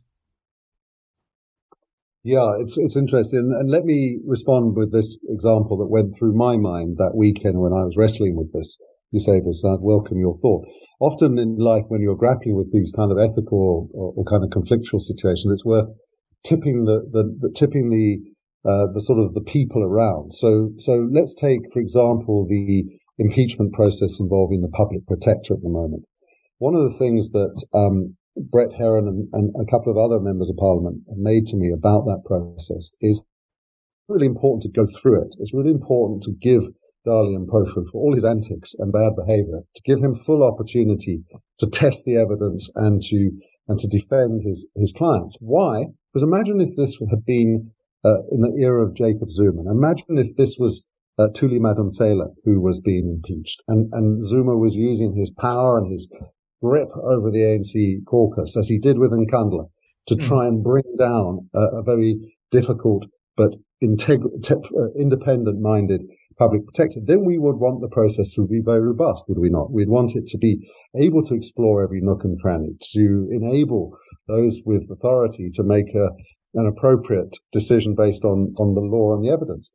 Yeah, 2.23 2.53
it's 2.59 2.77
it's 2.77 2.95
interesting, 2.95 3.53
and 3.59 3.69
let 3.69 3.83
me 3.83 4.19
respond 4.25 4.77
with 4.77 4.93
this 4.93 5.19
example 5.27 5.77
that 5.77 5.91
went 5.91 6.17
through 6.17 6.33
my 6.33 6.55
mind 6.55 6.95
that 6.97 7.15
weekend 7.15 7.59
when 7.59 7.73
I 7.73 7.83
was 7.83 7.97
wrestling 7.97 8.37
with 8.37 8.53
this. 8.53 8.79
You 9.11 9.19
say 9.19 9.41
this, 9.41 9.63
I'd 9.65 9.81
welcome 9.81 10.17
your 10.17 10.37
thought. 10.37 10.65
Often 11.01 11.37
in 11.37 11.57
life, 11.57 11.83
when 11.89 12.01
you're 12.01 12.15
grappling 12.15 12.55
with 12.55 12.71
these 12.71 12.93
kind 12.95 13.11
of 13.11 13.19
ethical 13.19 13.89
or, 13.93 14.13
or 14.15 14.23
kind 14.23 14.41
of 14.41 14.49
conflictual 14.51 15.01
situations, 15.01 15.51
it's 15.51 15.65
worth 15.65 15.89
tipping 16.43 16.85
the, 16.85 17.07
the, 17.11 17.23
the 17.39 17.53
tipping 17.53 17.89
the 17.89 18.19
uh, 18.65 18.87
the 18.93 19.01
sort 19.01 19.19
of 19.19 19.33
the 19.33 19.41
people 19.41 19.83
around. 19.83 20.33
So 20.33 20.71
so 20.77 21.07
let's 21.11 21.35
take 21.35 21.61
for 21.73 21.79
example 21.79 22.47
the 22.47 22.85
impeachment 23.17 23.73
process 23.73 24.19
involving 24.19 24.61
the 24.61 24.69
public 24.69 25.05
protector 25.05 25.53
at 25.53 25.61
the 25.61 25.69
moment. 25.69 26.03
One 26.59 26.75
of 26.75 26.81
the 26.81 26.97
things 26.97 27.31
that 27.31 27.65
um, 27.73 28.15
Brett 28.37 28.73
Herron 28.77 29.07
and, 29.07 29.27
and 29.33 29.53
a 29.59 29.69
couple 29.69 29.91
of 29.91 29.97
other 29.97 30.19
members 30.19 30.49
of 30.49 30.55
parliament 30.57 31.01
made 31.15 31.45
to 31.47 31.57
me 31.57 31.71
about 31.71 32.05
that 32.05 32.23
process 32.25 32.91
is 33.01 33.25
really 34.07 34.27
important 34.27 34.63
to 34.63 34.69
go 34.69 34.87
through 35.01 35.23
it. 35.23 35.35
It's 35.39 35.53
really 35.53 35.71
important 35.71 36.23
to 36.23 36.33
give 36.41 36.63
Dali 37.05 37.37
Mpofu, 37.37 37.85
for 37.91 38.01
all 38.01 38.13
his 38.13 38.23
antics 38.23 38.73
and 38.75 38.91
bad 38.91 39.11
behavior, 39.15 39.61
to 39.75 39.81
give 39.83 39.99
him 39.99 40.15
full 40.15 40.41
opportunity 40.41 41.23
to 41.59 41.67
test 41.67 42.05
the 42.05 42.15
evidence 42.15 42.71
and 42.75 43.01
to 43.09 43.31
and 43.67 43.77
to 43.79 43.87
defend 43.87 44.41
his 44.43 44.67
his 44.75 44.93
clients. 44.93 45.37
Why? 45.39 45.87
Because 46.13 46.23
imagine 46.23 46.61
if 46.61 46.75
this 46.75 46.99
had 47.09 47.25
been 47.25 47.71
uh, 48.05 48.19
in 48.31 48.41
the 48.41 48.53
era 48.59 48.85
of 48.85 48.95
Jacob 48.95 49.31
Zuma. 49.31 49.69
Imagine 49.71 50.17
if 50.17 50.35
this 50.35 50.57
was 50.59 50.85
uh, 51.17 51.27
Thuli 51.33 51.59
Madonsela 51.59 52.27
who 52.43 52.59
was 52.61 52.81
being 52.81 53.07
impeached, 53.07 53.63
and 53.67 53.89
and 53.93 54.25
Zuma 54.25 54.57
was 54.57 54.75
using 54.75 55.15
his 55.15 55.31
power 55.31 55.77
and 55.77 55.91
his 55.91 56.07
grip 56.61 56.89
over 57.03 57.31
the 57.31 57.39
ANC 57.39 58.05
caucus, 58.05 58.57
as 58.57 58.67
he 58.67 58.77
did 58.77 58.97
with 58.99 59.11
Nkandla, 59.11 59.69
to 60.07 60.15
hmm. 60.15 60.21
try 60.21 60.47
and 60.47 60.63
bring 60.63 60.83
down 60.97 61.49
a, 61.53 61.79
a 61.79 61.83
very 61.83 62.19
difficult 62.51 63.05
but 63.35 63.55
integ- 63.83 64.43
te- 64.43 64.53
uh, 64.53 64.93
independent-minded 64.97 66.01
public 66.37 66.65
protector, 66.65 66.99
then 67.03 67.25
we 67.25 67.37
would 67.37 67.57
want 67.57 67.81
the 67.81 67.87
process 67.87 68.33
to 68.33 68.47
be 68.47 68.61
very 68.63 68.81
robust, 68.81 69.23
would 69.27 69.39
we 69.39 69.49
not? 69.49 69.71
We'd 69.71 69.89
want 69.89 70.15
it 70.15 70.25
to 70.27 70.37
be 70.37 70.67
able 70.95 71.23
to 71.25 71.35
explore 71.35 71.83
every 71.83 72.01
nook 72.01 72.23
and 72.23 72.39
cranny, 72.41 72.75
to 72.93 73.29
enable 73.31 73.97
those 74.27 74.61
with 74.65 74.89
authority 74.91 75.49
to 75.53 75.63
make 75.63 75.93
a, 75.95 76.09
an 76.55 76.67
appropriate 76.67 77.37
decision 77.51 77.95
based 77.95 78.23
on, 78.23 78.53
on 78.57 78.75
the 78.75 78.81
law 78.81 79.13
and 79.15 79.23
the 79.23 79.31
evidence. 79.31 79.71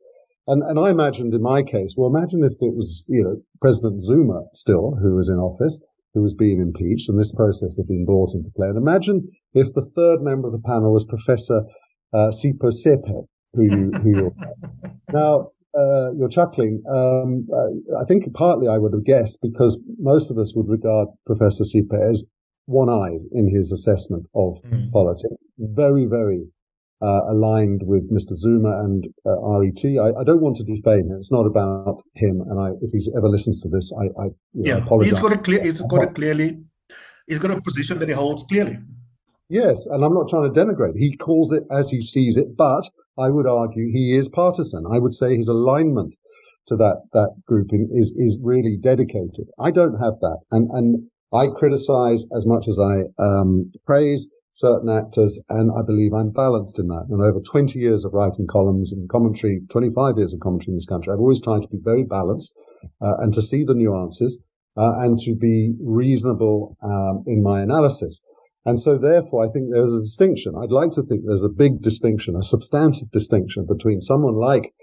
And, 0.47 0.63
and 0.63 0.79
I 0.79 0.89
imagined 0.89 1.33
in 1.33 1.43
my 1.43 1.61
case, 1.61 1.93
well, 1.95 2.09
imagine 2.09 2.43
if 2.43 2.53
it 2.53 2.73
was, 2.73 3.05
you 3.07 3.23
know, 3.23 3.37
President 3.61 4.01
Zuma 4.01 4.41
still, 4.53 4.97
who 5.01 5.15
was 5.15 5.29
in 5.29 5.35
office, 5.35 5.79
who 6.13 6.23
was 6.23 6.33
being 6.33 6.59
impeached, 6.59 7.07
and 7.07 7.19
this 7.19 7.33
process 7.35 7.77
had 7.77 7.87
been 7.87 8.05
brought 8.05 8.33
into 8.33 8.49
play. 8.55 8.67
And 8.67 8.77
imagine 8.77 9.27
if 9.53 9.73
the 9.73 9.87
third 9.95 10.21
member 10.21 10.47
of 10.47 10.53
the 10.53 10.65
panel 10.65 10.91
was 10.91 11.05
Professor 11.05 11.61
uh, 12.13 12.31
Sipho 12.31 12.73
Seepe, 12.73 13.27
who 13.53 13.63
you, 13.63 13.91
who 14.01 14.09
you're. 14.17 14.35
now, 15.13 15.51
uh, 15.77 16.11
you're 16.17 16.29
chuckling. 16.29 16.81
Um, 16.89 17.47
uh, 17.53 18.01
I 18.01 18.05
think 18.05 18.33
partly 18.33 18.67
I 18.67 18.79
would 18.79 18.93
have 18.93 19.05
guessed 19.05 19.39
because 19.43 19.83
most 19.99 20.31
of 20.31 20.39
us 20.39 20.55
would 20.55 20.67
regard 20.67 21.09
Professor 21.27 21.63
Seepe 21.63 21.93
as 21.93 22.27
one-eyed 22.69 23.21
in 23.31 23.49
his 23.49 23.71
assessment 23.71 24.27
of 24.35 24.61
mm. 24.63 24.91
politics. 24.91 25.41
Very, 25.57 26.05
very 26.05 26.45
uh, 27.01 27.21
aligned 27.29 27.81
with 27.85 28.11
Mr. 28.11 28.33
Zuma 28.33 28.83
and 28.83 29.05
uh, 29.25 29.39
RET. 29.59 29.83
I, 29.85 30.19
I, 30.19 30.23
don't 30.23 30.41
want 30.41 30.57
to 30.57 30.63
defame 30.63 31.07
him. 31.09 31.17
It's 31.19 31.31
not 31.31 31.45
about 31.45 32.03
him. 32.15 32.41
And 32.49 32.59
I, 32.59 32.71
if 32.81 32.91
he 32.91 32.99
ever 33.15 33.29
listens 33.29 33.61
to 33.61 33.69
this, 33.69 33.91
I, 33.97 34.23
I 34.23 34.27
yeah, 34.53 34.77
apologize. 34.77 35.11
He's 35.11 35.19
got 35.19 35.33
a 35.33 35.37
clear. 35.37 35.63
He's 35.63 35.81
got 35.81 36.03
a 36.03 36.07
clearly. 36.07 36.57
He's 37.27 37.39
got 37.39 37.51
a 37.51 37.61
position 37.61 37.99
that 37.99 38.09
he 38.09 38.15
holds 38.15 38.43
clearly. 38.43 38.79
Yes, 39.47 39.85
and 39.87 40.03
I'm 40.03 40.13
not 40.13 40.29
trying 40.29 40.51
to 40.51 40.59
denigrate. 40.59 40.97
He 40.97 41.15
calls 41.15 41.51
it 41.51 41.63
as 41.71 41.89
he 41.89 42.01
sees 42.01 42.37
it, 42.37 42.55
but 42.55 42.83
I 43.17 43.29
would 43.29 43.47
argue 43.47 43.91
he 43.91 44.15
is 44.15 44.29
partisan. 44.29 44.85
I 44.91 44.99
would 44.99 45.13
say 45.13 45.35
his 45.35 45.47
alignment 45.47 46.13
to 46.67 46.75
that 46.75 47.01
that 47.13 47.33
grouping 47.47 47.89
is 47.91 48.11
is 48.17 48.37
really 48.41 48.77
dedicated. 48.77 49.47
I 49.59 49.71
don't 49.71 49.99
have 49.99 50.19
that, 50.21 50.39
and 50.51 50.69
and 50.71 51.07
I 51.33 51.47
criticize 51.47 52.25
as 52.35 52.45
much 52.45 52.67
as 52.67 52.79
I 52.79 53.03
um, 53.21 53.71
praise 53.85 54.29
certain 54.53 54.89
actors, 54.89 55.41
and 55.49 55.71
I 55.71 55.83
believe 55.85 56.13
I'm 56.13 56.31
balanced 56.31 56.79
in 56.79 56.87
that. 56.87 57.05
And 57.09 57.21
over 57.21 57.39
20 57.39 57.79
years 57.79 58.03
of 58.03 58.13
writing 58.13 58.47
columns 58.47 58.91
and 58.91 59.07
commentary, 59.09 59.61
25 59.69 60.17
years 60.17 60.33
of 60.33 60.39
commentary 60.41 60.73
in 60.73 60.75
this 60.75 60.85
country, 60.85 61.13
I've 61.13 61.19
always 61.19 61.41
tried 61.41 61.61
to 61.61 61.69
be 61.69 61.79
very 61.81 62.03
balanced 62.03 62.57
uh, 63.01 63.17
and 63.19 63.33
to 63.35 63.41
see 63.41 63.63
the 63.63 63.75
nuances 63.75 64.41
uh, 64.75 64.99
and 64.99 65.17
to 65.19 65.35
be 65.35 65.75
reasonable 65.81 66.77
um, 66.83 67.23
in 67.27 67.43
my 67.43 67.61
analysis. 67.61 68.21
And 68.65 68.79
so 68.79 68.97
therefore, 68.97 69.45
I 69.45 69.51
think 69.51 69.69
there's 69.71 69.95
a 69.95 70.01
distinction. 70.01 70.53
I'd 70.61 70.71
like 70.71 70.91
to 70.91 71.03
think 71.03 71.21
there's 71.25 71.43
a 71.43 71.49
big 71.49 71.81
distinction, 71.81 72.35
a 72.35 72.43
substantive 72.43 73.11
distinction 73.11 73.65
between 73.65 74.01
someone 74.01 74.35
like 74.35 74.73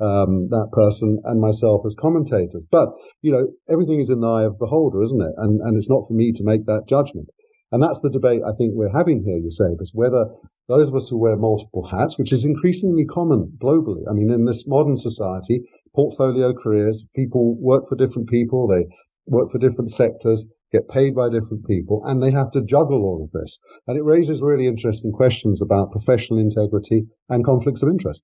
um, 0.00 0.48
that 0.50 0.68
person 0.72 1.20
and 1.24 1.40
myself 1.40 1.82
as 1.86 1.96
commentators. 1.98 2.66
But, 2.70 2.90
you 3.22 3.32
know, 3.32 3.48
everything 3.68 4.00
is 4.00 4.10
in 4.10 4.20
the 4.20 4.28
eye 4.28 4.44
of 4.44 4.58
the 4.58 4.64
beholder, 4.66 5.02
isn't 5.02 5.20
it? 5.20 5.32
And, 5.38 5.60
and 5.60 5.76
it's 5.76 5.90
not 5.90 6.06
for 6.06 6.14
me 6.14 6.32
to 6.32 6.44
make 6.44 6.66
that 6.66 6.84
judgment. 6.88 7.28
And 7.72 7.82
that's 7.82 8.00
the 8.00 8.10
debate 8.10 8.42
I 8.46 8.54
think 8.56 8.72
we're 8.74 8.96
having 8.96 9.24
here, 9.24 9.38
you 9.38 9.50
say, 9.50 9.74
is 9.80 9.92
whether 9.94 10.26
those 10.68 10.88
of 10.88 10.94
us 10.94 11.08
who 11.08 11.18
wear 11.18 11.36
multiple 11.36 11.88
hats, 11.90 12.18
which 12.18 12.32
is 12.32 12.44
increasingly 12.44 13.04
common 13.04 13.56
globally. 13.62 14.02
I 14.08 14.12
mean, 14.12 14.30
in 14.30 14.44
this 14.44 14.66
modern 14.66 14.96
society, 14.96 15.62
portfolio 15.94 16.52
careers, 16.52 17.06
people 17.14 17.56
work 17.60 17.84
for 17.88 17.96
different 17.96 18.28
people, 18.28 18.68
they 18.68 18.86
work 19.26 19.50
for 19.50 19.58
different 19.58 19.90
sectors, 19.90 20.50
get 20.72 20.88
paid 20.88 21.14
by 21.14 21.28
different 21.28 21.66
people, 21.66 22.02
and 22.04 22.22
they 22.22 22.30
have 22.30 22.50
to 22.52 22.62
juggle 22.62 23.02
all 23.02 23.22
of 23.22 23.30
this. 23.32 23.58
And 23.86 23.96
it 23.96 24.02
raises 24.04 24.42
really 24.42 24.66
interesting 24.66 25.12
questions 25.12 25.62
about 25.62 25.92
professional 25.92 26.38
integrity 26.38 27.06
and 27.28 27.44
conflicts 27.44 27.82
of 27.82 27.88
interest. 27.88 28.22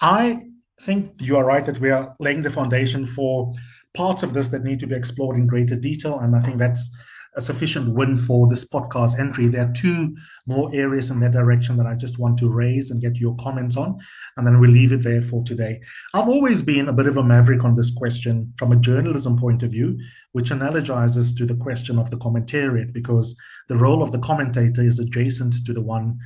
I 0.00 0.42
think 0.82 1.12
you 1.20 1.36
are 1.36 1.44
right 1.44 1.64
that 1.64 1.80
we 1.80 1.90
are 1.90 2.14
laying 2.20 2.42
the 2.42 2.50
foundation 2.50 3.06
for 3.06 3.52
parts 3.94 4.22
of 4.22 4.32
this 4.32 4.50
that 4.50 4.62
need 4.62 4.80
to 4.80 4.86
be 4.86 4.94
explored 4.94 5.36
in 5.36 5.46
greater 5.46 5.76
detail. 5.76 6.20
And 6.20 6.34
I 6.34 6.40
think 6.40 6.58
that's 6.58 6.90
a 7.36 7.40
sufficient 7.40 7.94
win 7.94 8.18
for 8.18 8.48
this 8.48 8.68
podcast 8.68 9.18
entry. 9.18 9.46
There 9.46 9.64
are 9.64 9.72
two 9.72 10.16
more 10.46 10.68
areas 10.74 11.10
in 11.10 11.20
that 11.20 11.32
direction 11.32 11.76
that 11.76 11.86
I 11.86 11.94
just 11.94 12.18
want 12.18 12.38
to 12.38 12.50
raise 12.50 12.90
and 12.90 13.00
get 13.00 13.18
your 13.18 13.36
comments 13.36 13.76
on, 13.76 13.98
and 14.36 14.44
then 14.44 14.58
we'll 14.58 14.70
leave 14.70 14.92
it 14.92 15.04
there 15.04 15.22
for 15.22 15.44
today. 15.44 15.80
I've 16.12 16.28
always 16.28 16.60
been 16.60 16.88
a 16.88 16.92
bit 16.92 17.06
of 17.06 17.16
a 17.16 17.22
maverick 17.22 17.62
on 17.62 17.74
this 17.74 17.94
question 17.94 18.52
from 18.56 18.72
a 18.72 18.76
journalism 18.76 19.38
point 19.38 19.62
of 19.62 19.70
view, 19.70 19.96
which 20.32 20.50
analogizes 20.50 21.36
to 21.36 21.46
the 21.46 21.56
question 21.56 21.98
of 21.98 22.10
the 22.10 22.16
commentariat, 22.16 22.92
because 22.92 23.36
the 23.68 23.76
role 23.76 24.02
of 24.02 24.10
the 24.10 24.18
commentator 24.18 24.82
is 24.82 24.98
adjacent 24.98 25.54
to 25.66 25.72
the 25.72 25.82
one 25.82 26.18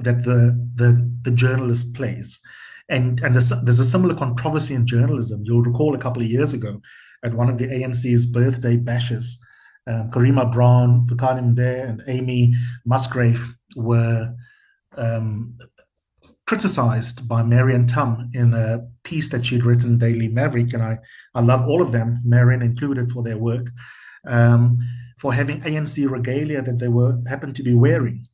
that 0.00 0.24
the 0.24 0.40
the, 0.74 1.08
the 1.22 1.30
journalist 1.30 1.94
plays. 1.94 2.40
And, 2.90 3.20
and 3.20 3.34
there's, 3.34 3.50
there's 3.62 3.80
a 3.80 3.84
similar 3.84 4.14
controversy 4.14 4.74
in 4.74 4.86
journalism. 4.86 5.42
You'll 5.44 5.62
recall 5.62 5.94
a 5.94 5.98
couple 5.98 6.22
of 6.22 6.28
years 6.28 6.52
ago 6.52 6.80
at 7.24 7.34
one 7.34 7.48
of 7.48 7.56
the 7.56 7.66
ANC's 7.66 8.26
birthday 8.26 8.76
bashes, 8.76 9.38
um, 9.86 10.10
Karima 10.10 10.52
Brown, 10.52 11.06
Vukani 11.06 11.54
Mde, 11.54 11.88
and 11.88 12.02
Amy 12.06 12.52
Musgrave 12.84 13.54
were 13.76 14.34
um, 14.96 15.56
criticized 16.46 17.26
by 17.28 17.42
Marianne 17.42 17.86
Thamm 17.86 18.30
in 18.34 18.54
a 18.54 18.86
piece 19.04 19.28
that 19.30 19.46
she'd 19.46 19.64
written 19.64 19.98
Daily 19.98 20.28
Maverick, 20.28 20.72
and 20.74 20.82
I, 20.82 20.98
I 21.34 21.40
love 21.40 21.66
all 21.68 21.80
of 21.80 21.92
them, 21.92 22.20
Marian 22.24 22.62
included, 22.62 23.10
for 23.10 23.22
their 23.22 23.38
work, 23.38 23.70
um, 24.26 24.78
for 25.18 25.32
having 25.32 25.60
ANC 25.62 26.10
regalia 26.10 26.62
that 26.62 26.78
they 26.78 26.88
were 26.88 27.16
happened 27.28 27.56
to 27.56 27.62
be 27.62 27.74
wearing. 27.74 28.26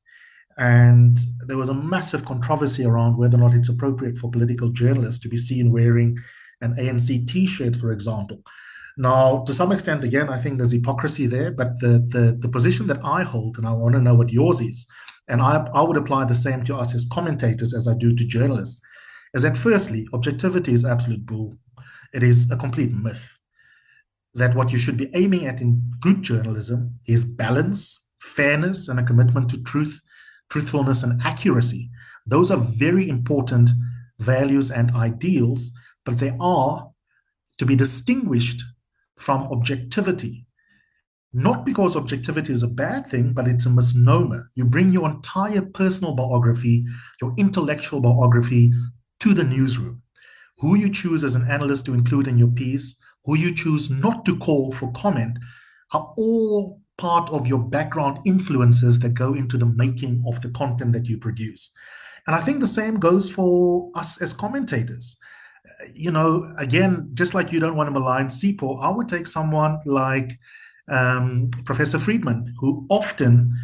And 0.58 1.16
there 1.46 1.56
was 1.56 1.68
a 1.68 1.74
massive 1.74 2.24
controversy 2.24 2.84
around 2.84 3.16
whether 3.16 3.36
or 3.36 3.40
not 3.40 3.54
it's 3.54 3.68
appropriate 3.68 4.16
for 4.16 4.30
political 4.30 4.70
journalists 4.70 5.20
to 5.22 5.28
be 5.28 5.36
seen 5.36 5.70
wearing 5.70 6.16
an 6.62 6.74
ANC 6.76 7.28
T-shirt, 7.28 7.76
for 7.76 7.92
example. 7.92 8.42
Now, 8.96 9.44
to 9.46 9.52
some 9.52 9.72
extent, 9.72 10.04
again, 10.04 10.30
I 10.30 10.38
think 10.38 10.56
there's 10.56 10.72
hypocrisy 10.72 11.26
there, 11.26 11.52
but 11.52 11.78
the, 11.80 12.04
the, 12.08 12.36
the 12.40 12.48
position 12.48 12.86
that 12.86 13.04
I 13.04 13.22
hold, 13.22 13.58
and 13.58 13.66
I 13.66 13.72
want 13.72 13.94
to 13.94 14.00
know 14.00 14.14
what 14.14 14.32
yours 14.32 14.62
is, 14.62 14.86
and 15.28 15.42
I, 15.42 15.68
I 15.74 15.82
would 15.82 15.98
apply 15.98 16.24
the 16.24 16.34
same 16.34 16.64
to 16.64 16.76
us 16.76 16.94
as 16.94 17.06
commentators 17.12 17.74
as 17.74 17.86
I 17.86 17.94
do 17.94 18.14
to 18.16 18.24
journalists, 18.24 18.80
is 19.34 19.42
that 19.42 19.58
firstly, 19.58 20.08
objectivity 20.14 20.72
is 20.72 20.86
absolute 20.86 21.26
bull. 21.26 21.58
It 22.14 22.22
is 22.22 22.50
a 22.50 22.56
complete 22.56 22.92
myth. 22.92 23.36
That 24.32 24.54
what 24.54 24.72
you 24.72 24.78
should 24.78 24.96
be 24.96 25.10
aiming 25.14 25.46
at 25.46 25.60
in 25.60 25.82
good 26.00 26.22
journalism 26.22 26.98
is 27.06 27.24
balance, 27.24 28.06
fairness, 28.20 28.88
and 28.88 28.98
a 28.98 29.02
commitment 29.02 29.50
to 29.50 29.62
truth, 29.62 30.00
truthfulness, 30.50 31.02
and 31.02 31.20
accuracy. 31.22 31.90
Those 32.26 32.50
are 32.50 32.58
very 32.58 33.08
important 33.08 33.70
values 34.18 34.70
and 34.70 34.90
ideals, 34.92 35.72
but 36.04 36.18
they 36.18 36.36
are 36.40 36.90
to 37.58 37.66
be 37.66 37.76
distinguished 37.76 38.62
from 39.16 39.42
objectivity. 39.52 40.46
Not 41.32 41.66
because 41.66 41.96
objectivity 41.96 42.52
is 42.52 42.62
a 42.62 42.68
bad 42.68 43.08
thing, 43.08 43.32
but 43.32 43.46
it's 43.46 43.66
a 43.66 43.70
misnomer. 43.70 44.48
You 44.54 44.64
bring 44.64 44.92
your 44.92 45.10
entire 45.10 45.62
personal 45.62 46.14
biography, 46.14 46.86
your 47.20 47.34
intellectual 47.36 48.00
biography 48.00 48.72
to 49.20 49.34
the 49.34 49.44
newsroom. 49.44 50.02
Who 50.58 50.76
you 50.76 50.88
choose 50.88 51.24
as 51.24 51.34
an 51.34 51.46
analyst 51.50 51.84
to 51.86 51.94
include 51.94 52.26
in 52.26 52.38
your 52.38 52.48
piece, 52.48 52.96
who 53.24 53.36
you 53.36 53.54
choose 53.54 53.90
not 53.90 54.24
to 54.24 54.38
call 54.38 54.72
for 54.72 54.90
comment, 54.92 55.38
are 55.92 56.14
all 56.16 56.80
part 56.98 57.28
of 57.30 57.46
your 57.46 57.62
background 57.62 58.18
influences 58.24 58.98
that 59.00 59.14
go 59.14 59.34
into 59.34 59.56
the 59.58 59.66
making 59.66 60.24
of 60.26 60.40
the 60.40 60.50
content 60.50 60.92
that 60.92 61.08
you 61.08 61.18
produce. 61.18 61.70
And 62.26 62.34
I 62.34 62.40
think 62.40 62.60
the 62.60 62.66
same 62.66 62.98
goes 62.98 63.30
for 63.30 63.90
us 63.94 64.20
as 64.20 64.32
commentators 64.32 65.16
you 65.94 66.10
know, 66.10 66.52
again, 66.58 67.10
just 67.14 67.34
like 67.34 67.52
you 67.52 67.60
don't 67.60 67.76
want 67.76 67.88
to 67.88 67.98
malign 67.98 68.28
Sipho, 68.28 68.82
I 68.82 68.90
would 68.90 69.08
take 69.08 69.26
someone 69.26 69.78
like 69.84 70.38
um, 70.88 71.50
Professor 71.64 71.98
Friedman, 71.98 72.54
who 72.58 72.86
often 72.88 73.54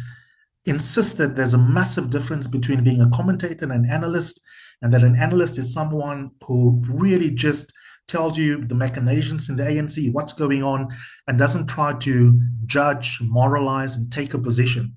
insists 0.65 1.15
that 1.15 1.35
there's 1.35 1.53
a 1.53 1.57
massive 1.57 2.09
difference 2.09 2.47
between 2.47 2.83
being 2.83 3.01
a 3.01 3.09
commentator 3.09 3.65
and 3.65 3.73
an 3.73 3.89
analyst, 3.89 4.41
and 4.81 4.93
that 4.93 5.03
an 5.03 5.15
analyst 5.15 5.57
is 5.57 5.73
someone 5.73 6.29
who 6.43 6.81
really 6.87 7.31
just 7.31 7.71
tells 8.07 8.37
you 8.37 8.65
the 8.65 8.75
machinations 8.75 9.49
in 9.49 9.55
the 9.55 9.63
ANC, 9.63 10.11
what's 10.13 10.33
going 10.33 10.63
on, 10.63 10.87
and 11.27 11.37
doesn't 11.37 11.67
try 11.67 11.93
to 11.93 12.39
judge, 12.65 13.19
moralize, 13.21 13.95
and 13.95 14.11
take 14.11 14.33
a 14.33 14.39
position. 14.39 14.93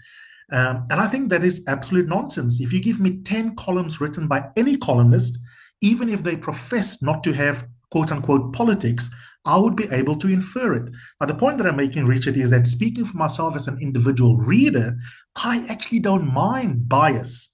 Um, 0.53 0.87
and 0.90 1.01
I 1.01 1.09
think 1.09 1.31
that 1.31 1.45
is 1.45 1.64
absolute 1.66 2.07
nonsense. 2.07 2.61
If 2.61 2.73
you 2.73 2.81
give 2.81 3.01
me 3.01 3.19
10 3.23 3.57
columns 3.57 4.01
written 4.01 4.29
by 4.29 4.49
any 4.57 4.77
columnist, 4.77 5.38
even 5.81 6.09
if 6.09 6.23
they 6.23 6.37
profess 6.37 7.03
not 7.03 7.25
to 7.25 7.33
have 7.33 7.66
quote 7.90 8.12
unquote 8.12 8.53
politics, 8.53 9.11
I 9.45 9.57
would 9.57 9.77
be 9.77 9.88
able 9.90 10.16
to 10.16 10.29
infer 10.29 10.75
it. 10.75 10.92
But 11.19 11.27
the 11.27 11.35
point 11.35 11.59
that 11.59 11.66
I'm 11.66 11.77
making, 11.77 12.05
Richard, 12.05 12.37
is 12.37 12.51
that 12.51 12.66
speaking 12.66 13.05
for 13.05 13.16
myself 13.16 13.55
as 13.55 13.69
an 13.69 13.79
individual 13.81 14.37
reader, 14.37 14.95
I 15.37 15.64
actually 15.69 16.01
don't 16.01 16.33
mind 16.33 16.88
bias. 16.88 17.51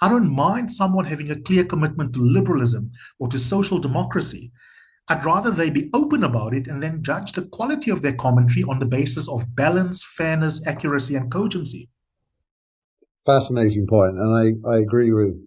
I 0.00 0.08
don't 0.08 0.34
mind 0.34 0.70
someone 0.70 1.04
having 1.04 1.30
a 1.30 1.40
clear 1.40 1.64
commitment 1.64 2.12
to 2.14 2.20
liberalism 2.20 2.90
or 3.20 3.28
to 3.28 3.38
social 3.38 3.78
democracy. 3.78 4.50
I'd 5.08 5.24
rather 5.24 5.50
they 5.50 5.70
be 5.70 5.90
open 5.92 6.24
about 6.24 6.54
it 6.54 6.68
and 6.68 6.82
then 6.82 7.02
judge 7.02 7.32
the 7.32 7.42
quality 7.42 7.90
of 7.90 8.02
their 8.02 8.14
commentary 8.14 8.62
on 8.64 8.78
the 8.78 8.86
basis 8.86 9.28
of 9.28 9.54
balance, 9.56 10.04
fairness, 10.16 10.66
accuracy, 10.66 11.16
and 11.16 11.30
cogency. 11.30 11.88
Fascinating 13.26 13.86
point, 13.86 14.18
and 14.18 14.60
I, 14.64 14.68
I 14.68 14.78
agree 14.78 15.12
with 15.12 15.44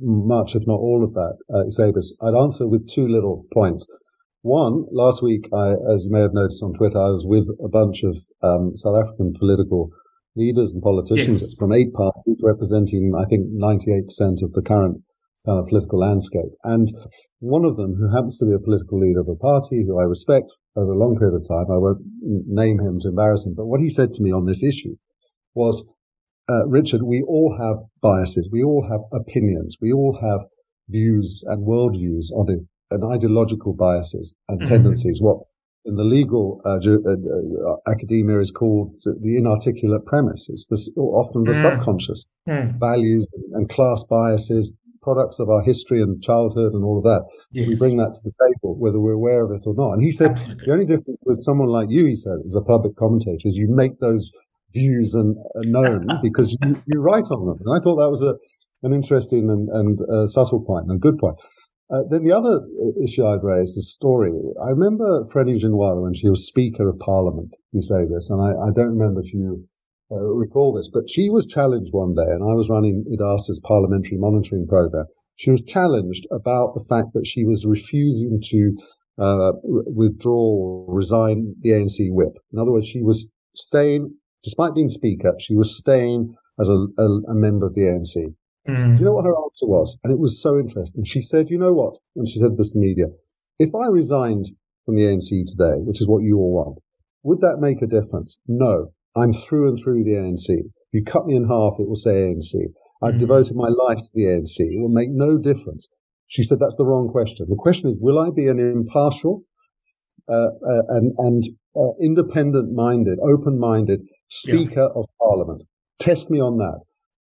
much, 0.00 0.54
if 0.54 0.66
not 0.66 0.78
all 0.78 1.04
of 1.04 1.14
that, 1.14 1.36
uh, 1.52 2.26
I'd 2.26 2.34
answer 2.34 2.66
with 2.66 2.88
two 2.88 3.06
little 3.06 3.46
points. 3.52 3.86
One, 4.42 4.86
last 4.92 5.22
week, 5.22 5.48
I, 5.52 5.72
as 5.92 6.04
you 6.04 6.10
may 6.10 6.20
have 6.20 6.32
noticed 6.32 6.62
on 6.62 6.74
Twitter, 6.74 6.98
I 6.98 7.10
was 7.10 7.26
with 7.26 7.48
a 7.62 7.68
bunch 7.68 8.02
of 8.02 8.16
um, 8.42 8.76
South 8.76 8.96
African 8.96 9.34
political 9.38 9.90
leaders 10.36 10.70
and 10.70 10.82
politicians 10.82 11.40
yes. 11.42 11.54
from 11.58 11.72
eight 11.72 11.92
parties 11.92 12.38
representing, 12.42 13.12
I 13.18 13.28
think, 13.28 13.46
98% 13.48 14.42
of 14.42 14.52
the 14.52 14.62
current 14.64 15.02
uh, 15.48 15.62
political 15.68 15.98
landscape. 15.98 16.52
And 16.64 16.88
one 17.40 17.64
of 17.64 17.76
them, 17.76 17.94
who 17.94 18.14
happens 18.14 18.38
to 18.38 18.46
be 18.46 18.52
a 18.52 18.58
political 18.58 19.00
leader 19.00 19.20
of 19.20 19.28
a 19.28 19.36
party 19.36 19.84
who 19.86 19.98
I 19.98 20.04
respect 20.04 20.50
over 20.76 20.92
a 20.92 20.98
long 20.98 21.16
period 21.18 21.34
of 21.34 21.48
time, 21.48 21.72
I 21.72 21.78
won't 21.78 22.02
name 22.20 22.78
him 22.78 22.98
to 23.00 23.08
embarrass 23.08 23.46
him, 23.46 23.54
but 23.54 23.66
what 23.66 23.80
he 23.80 23.88
said 23.88 24.12
to 24.14 24.22
me 24.22 24.32
on 24.32 24.46
this 24.46 24.62
issue 24.62 24.96
was, 25.54 25.90
uh, 26.48 26.66
Richard, 26.66 27.02
we 27.02 27.22
all 27.26 27.56
have 27.58 27.78
biases. 28.00 28.48
We 28.52 28.62
all 28.62 28.86
have 28.90 29.00
opinions. 29.12 29.76
We 29.80 29.92
all 29.92 30.18
have 30.22 30.40
views 30.88 31.44
and 31.46 31.66
worldviews 31.66 32.30
on 32.32 32.50
it 32.50 32.64
and 32.90 33.04
ideological 33.04 33.74
biases 33.74 34.34
and 34.48 34.60
mm-hmm. 34.60 34.68
tendencies. 34.68 35.20
What 35.20 35.38
in 35.84 35.96
the 35.96 36.04
legal 36.04 36.60
uh, 36.66 36.76
uh, 36.76 37.12
uh, 37.12 37.90
academia 37.90 38.40
is 38.40 38.50
called 38.50 38.94
the 39.04 39.38
inarticulate 39.38 40.04
premise. 40.04 40.48
It's 40.50 40.66
the, 40.68 41.00
often 41.00 41.44
the 41.44 41.52
mm. 41.52 41.62
subconscious 41.62 42.24
mm. 42.48 42.78
values 42.78 43.26
and 43.54 43.68
class 43.70 44.04
biases, 44.04 44.72
products 45.08 45.40
of 45.40 45.48
our 45.48 45.62
history 45.62 46.02
and 46.02 46.22
childhood 46.22 46.74
and 46.74 46.84
all 46.84 46.98
of 46.98 47.04
that. 47.04 47.24
Yes. 47.50 47.68
We 47.68 47.76
bring 47.76 47.96
that 47.96 48.12
to 48.12 48.20
the 48.28 48.34
table, 48.44 48.76
whether 48.76 49.00
we're 49.00 49.16
aware 49.16 49.42
of 49.44 49.52
it 49.52 49.64
or 49.64 49.74
not. 49.74 49.92
And 49.96 50.02
he 50.04 50.12
said 50.12 50.32
Absolutely. 50.32 50.66
the 50.66 50.72
only 50.72 50.84
difference 50.84 51.20
with 51.24 51.42
someone 51.42 51.68
like 51.68 51.88
you, 51.88 52.04
he 52.04 52.14
said, 52.14 52.44
as 52.44 52.54
a 52.54 52.60
public 52.60 52.94
commentator, 52.96 53.48
is 53.48 53.56
you 53.56 53.68
make 53.70 54.00
those 54.00 54.30
views 54.74 55.14
and 55.14 55.34
uh, 55.56 55.64
known 55.64 56.06
because 56.22 56.52
you, 56.60 56.76
you, 56.86 57.00
write 57.00 57.32
on 57.32 57.46
them. 57.46 57.58
And 57.64 57.72
I 57.72 57.80
thought 57.80 57.96
that 57.96 58.12
was 58.12 58.22
a 58.22 58.34
an 58.82 58.92
interesting 58.92 59.50
and, 59.50 59.68
and 59.70 59.98
uh, 60.12 60.26
subtle 60.26 60.62
point 60.62 60.86
and 60.88 60.96
a 60.96 61.00
good 61.00 61.18
point. 61.18 61.36
Uh, 61.90 62.02
then 62.10 62.22
the 62.22 62.36
other 62.36 62.60
issue 63.02 63.24
I'd 63.24 63.42
raise, 63.42 63.74
the 63.74 63.82
story. 63.82 64.30
I 64.62 64.68
remember 64.70 65.24
Frene 65.32 65.58
Ginwala 65.58 66.02
when 66.02 66.14
she 66.14 66.28
was 66.28 66.46
Speaker 66.46 66.88
of 66.88 66.98
Parliament. 66.98 67.50
You 67.72 67.80
say 67.80 68.04
this, 68.04 68.30
and 68.30 68.40
I, 68.40 68.50
I 68.50 68.70
don't 68.76 68.92
remember 68.92 69.20
if 69.20 69.32
you 69.32 69.66
uh, 70.10 70.16
recall 70.16 70.72
this, 70.72 70.88
but 70.92 71.08
she 71.08 71.28
was 71.28 71.46
challenged 71.46 71.92
one 71.92 72.14
day, 72.14 72.22
and 72.22 72.42
I 72.42 72.54
was 72.54 72.70
running 72.70 73.04
IDASA's 73.12 73.60
parliamentary 73.62 74.16
monitoring 74.16 74.66
program. 74.66 75.06
She 75.36 75.50
was 75.50 75.62
challenged 75.62 76.26
about 76.30 76.74
the 76.74 76.84
fact 76.88 77.08
that 77.14 77.26
she 77.26 77.44
was 77.44 77.64
refusing 77.66 78.40
to 78.50 78.76
uh, 79.18 79.52
withdraw 79.62 80.32
or 80.34 80.94
resign 80.94 81.54
the 81.60 81.70
ANC 81.70 82.10
whip. 82.10 82.32
In 82.52 82.58
other 82.58 82.72
words, 82.72 82.86
she 82.86 83.02
was 83.02 83.30
staying, 83.54 84.14
despite 84.42 84.74
being 84.74 84.88
Speaker, 84.88 85.34
she 85.38 85.54
was 85.54 85.76
staying 85.76 86.34
as 86.60 86.68
a, 86.68 86.86
a, 86.98 87.08
a 87.28 87.34
member 87.34 87.66
of 87.66 87.74
the 87.74 87.82
ANC. 87.82 88.34
Mm. 88.68 88.94
Do 88.94 88.98
you 88.98 89.04
know 89.04 89.14
what 89.14 89.24
her 89.24 89.36
answer 89.36 89.66
was? 89.66 89.98
And 90.04 90.12
it 90.12 90.18
was 90.18 90.42
so 90.42 90.58
interesting. 90.58 91.04
She 91.04 91.22
said, 91.22 91.50
you 91.50 91.58
know 91.58 91.72
what? 91.72 91.94
And 92.16 92.28
she 92.28 92.38
said 92.38 92.56
this 92.56 92.72
to 92.72 92.78
the 92.78 92.86
media. 92.86 93.06
If 93.58 93.74
I 93.74 93.88
resigned 93.88 94.46
from 94.84 94.96
the 94.96 95.02
ANC 95.02 95.28
today, 95.28 95.80
which 95.84 96.00
is 96.00 96.08
what 96.08 96.22
you 96.22 96.38
all 96.38 96.52
want, 96.52 96.78
would 97.22 97.40
that 97.40 97.58
make 97.60 97.82
a 97.82 97.86
difference? 97.86 98.38
No. 98.46 98.92
I'm 99.18 99.32
through 99.32 99.68
and 99.68 99.78
through 99.82 100.04
the 100.04 100.12
ANC. 100.12 100.48
If 100.48 100.92
you 100.92 101.04
cut 101.04 101.26
me 101.26 101.36
in 101.36 101.48
half, 101.48 101.74
it 101.78 101.88
will 101.88 101.96
say 101.96 102.12
ANC. 102.12 102.54
I've 103.02 103.14
mm. 103.14 103.18
devoted 103.18 103.54
my 103.54 103.68
life 103.68 103.98
to 103.98 104.08
the 104.14 104.24
ANC. 104.24 104.58
It 104.58 104.80
will 104.80 104.88
make 104.88 105.10
no 105.10 105.38
difference. 105.38 105.88
She 106.26 106.42
said 106.42 106.58
that's 106.60 106.76
the 106.76 106.84
wrong 106.84 107.08
question. 107.08 107.46
The 107.48 107.56
question 107.56 107.90
is, 107.90 107.96
will 108.00 108.18
I 108.18 108.30
be 108.30 108.48
an 108.48 108.58
impartial 108.58 109.44
uh, 110.28 110.48
uh, 110.66 110.82
and, 110.88 111.14
and 111.18 111.44
uh, 111.74 111.92
independent-minded, 112.02 113.18
open-minded 113.20 114.00
Speaker 114.28 114.88
yeah. 114.94 115.00
of 115.00 115.06
Parliament? 115.18 115.62
Test 115.98 116.30
me 116.30 116.40
on 116.40 116.58
that. 116.58 116.80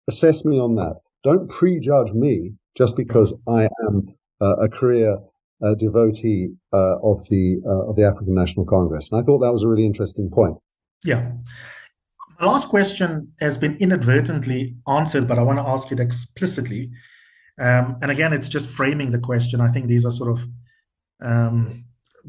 Assess 0.08 0.44
me 0.44 0.58
on 0.58 0.76
that. 0.76 1.00
Don't 1.24 1.48
prejudge 1.48 2.12
me 2.12 2.52
just 2.76 2.96
because 2.96 3.36
I 3.48 3.68
am 3.88 4.06
uh, 4.40 4.56
a 4.56 4.68
career 4.68 5.18
uh, 5.62 5.74
devotee 5.74 6.48
uh, 6.72 6.96
of 7.02 7.18
the 7.28 7.60
uh, 7.64 7.90
of 7.90 7.96
the 7.96 8.04
African 8.04 8.34
National 8.34 8.66
Congress. 8.66 9.10
And 9.12 9.20
I 9.20 9.24
thought 9.24 9.38
that 9.38 9.52
was 9.52 9.62
a 9.62 9.68
really 9.68 9.86
interesting 9.86 10.30
point. 10.32 10.56
Yeah. 11.04 11.30
Last 12.42 12.68
question 12.68 13.32
has 13.38 13.56
been 13.56 13.76
inadvertently 13.76 14.74
answered, 14.88 15.28
but 15.28 15.38
I 15.38 15.42
want 15.42 15.60
to 15.60 15.64
ask 15.64 15.92
it 15.92 16.00
explicitly. 16.00 16.90
Um, 17.60 17.96
and 18.02 18.10
again, 18.10 18.32
it's 18.32 18.48
just 18.48 18.68
framing 18.68 19.12
the 19.12 19.20
question. 19.20 19.60
I 19.60 19.68
think 19.68 19.86
these 19.86 20.04
are 20.04 20.10
sort 20.10 20.36
of 20.36 20.46
um, 21.22 21.84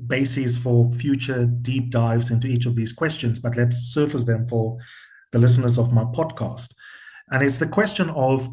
bases 0.06 0.56
for 0.56 0.91
future 0.91 1.47
deep 1.47 1.89
dives 1.89 2.30
into 2.30 2.45
each 2.45 2.67
of 2.67 2.76
these 2.76 2.93
questions, 2.93 3.39
but 3.39 3.58
let's 3.58 3.91
surface 3.91 4.28
them 4.28 4.45
for 4.45 4.78
the 5.32 5.39
listeners 5.39 5.80
of 5.80 5.91
my 5.91 6.04
podcast. 6.04 6.76
And 7.32 7.41
it's 7.41 7.58
the 7.58 7.67
question 7.67 8.12
of 8.12 8.47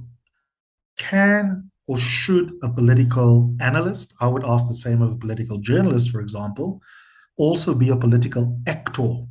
can 0.97 1.71
or 1.89 1.99
should 1.99 2.53
a 2.63 2.71
political 2.71 3.55
analyst, 3.61 4.15
I 4.19 4.29
would 4.29 4.47
ask 4.47 4.67
the 4.67 4.73
same 4.73 5.03
of 5.03 5.13
a 5.13 5.19
political 5.19 5.59
journalist, 5.59 6.11
for 6.11 6.23
example, 6.23 6.81
also 7.37 7.75
be 7.75 7.91
a 7.91 7.97
political 7.97 8.59
actor? 8.67 9.27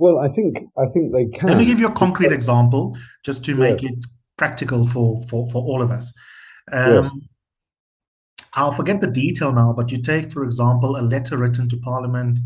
Well, 0.00 0.18
I 0.18 0.28
think 0.28 0.56
I 0.78 0.86
think 0.94 1.12
they 1.12 1.26
can. 1.26 1.48
Let 1.48 1.58
me 1.58 1.66
give 1.66 1.78
you 1.78 1.86
a 1.86 1.92
concrete 1.92 2.32
example, 2.32 2.96
just 3.22 3.44
to 3.44 3.54
make 3.54 3.82
yeah. 3.82 3.90
it 3.90 4.06
practical 4.38 4.86
for, 4.86 5.22
for 5.28 5.46
for 5.50 5.62
all 5.62 5.82
of 5.82 5.90
us. 5.90 6.10
Um, 6.72 6.92
yeah. 6.92 7.10
I'll 8.54 8.72
forget 8.72 9.02
the 9.02 9.06
detail 9.06 9.52
now, 9.52 9.74
but 9.74 9.92
you 9.92 10.00
take, 10.00 10.32
for 10.32 10.42
example, 10.42 10.96
a 10.96 11.02
letter 11.02 11.36
written 11.36 11.68
to 11.68 11.76
Parliament. 11.76 12.38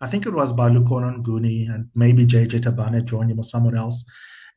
I 0.00 0.08
think 0.08 0.24
it 0.24 0.32
was 0.32 0.54
by 0.54 0.70
Lukhona 0.70 1.22
Mnguni 1.22 1.72
and 1.72 1.88
maybe 1.94 2.24
JJ 2.26 2.62
Tabane 2.62 3.04
joined 3.04 3.30
him 3.30 3.38
or 3.38 3.44
someone 3.44 3.76
else, 3.76 4.04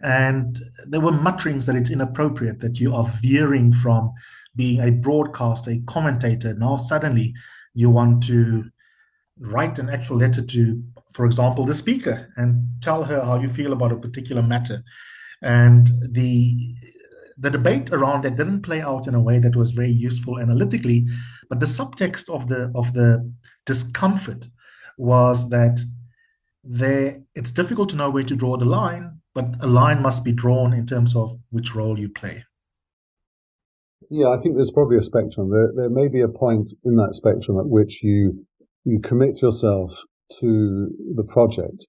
and 0.02 0.58
there 0.88 1.02
were 1.02 1.12
mutterings 1.12 1.66
that 1.66 1.76
it's 1.76 1.92
inappropriate 1.92 2.62
that 2.62 2.80
you 2.80 2.96
are 2.96 3.06
veering 3.22 3.74
from 3.74 4.14
being 4.56 4.80
a 4.80 4.92
broadcaster, 4.92 5.72
a 5.72 5.82
commentator. 5.88 6.54
Now 6.54 6.78
suddenly 6.78 7.34
you 7.74 7.90
want 7.90 8.24
to 8.24 8.64
write 9.40 9.78
an 9.78 9.90
actual 9.90 10.18
letter 10.18 10.42
to, 10.42 10.82
for 11.16 11.26
example, 11.26 11.66
the 11.66 11.74
speaker 11.74 12.30
and 12.36 12.68
tell 12.82 13.04
her 13.04 13.24
how 13.24 13.40
you 13.40 13.48
feel 13.48 13.72
about 13.72 13.94
a 13.94 13.98
particular 13.98 14.42
matter. 14.42 14.84
And 15.42 15.88
the 16.12 16.76
the 17.38 17.50
debate 17.50 17.92
around 17.92 18.24
that 18.24 18.38
didn't 18.38 18.62
play 18.62 18.82
out 18.82 19.08
in 19.08 19.16
a 19.16 19.22
way 19.22 19.40
that 19.40 19.56
was 19.56 19.72
very 19.72 19.92
useful 19.92 20.40
analytically, 20.40 21.06
but 21.50 21.60
the 21.60 21.66
subtext 21.66 22.30
of 22.30 22.48
the 22.50 22.72
of 22.76 22.94
the 22.94 23.10
discomfort 23.66 24.50
was 24.98 25.50
that 25.50 25.80
there 26.64 27.22
it's 27.34 27.52
difficult 27.52 27.90
to 27.90 27.96
know 27.96 28.10
where 28.10 28.24
to 28.24 28.36
draw 28.36 28.58
the 28.58 28.66
line 28.66 29.20
but 29.34 29.46
a 29.62 29.68
line 29.68 30.02
must 30.02 30.24
be 30.24 30.32
drawn 30.32 30.74
in 30.74 30.86
terms 30.86 31.16
of 31.16 31.30
which 31.50 31.76
role 31.76 32.00
you 32.00 32.10
play. 32.10 32.44
Yeah, 34.10 34.30
I 34.30 34.38
think 34.40 34.56
there's 34.56 34.72
probably 34.72 34.98
a 34.98 35.02
spectrum. 35.02 35.50
There, 35.52 35.72
there 35.76 35.90
may 35.90 36.08
be 36.08 36.22
a 36.22 36.30
point 36.30 36.70
in 36.86 36.96
that 36.96 37.16
spectrum 37.16 37.60
at 37.60 37.68
which 37.68 38.02
you 38.02 38.46
you 38.86 39.00
commit 39.00 39.42
yourself 39.42 39.92
to 40.40 40.90
the 41.16 41.24
project 41.24 41.88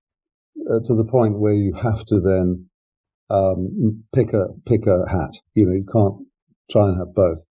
uh, 0.71 0.81
to 0.85 0.95
the 0.95 1.05
point 1.05 1.39
where 1.39 1.55
you 1.55 1.75
have 1.75 2.05
to 2.07 2.21
then 2.21 2.67
um, 3.31 4.05
pick 4.15 4.33
a 4.33 4.47
pick 4.67 4.87
a 4.87 5.09
hat. 5.11 5.39
You 5.55 5.67
know, 5.67 5.73
you 5.73 5.87
can't 5.91 6.27
try 6.71 6.89
and 6.89 6.99
have 6.99 7.15
both. 7.15 7.45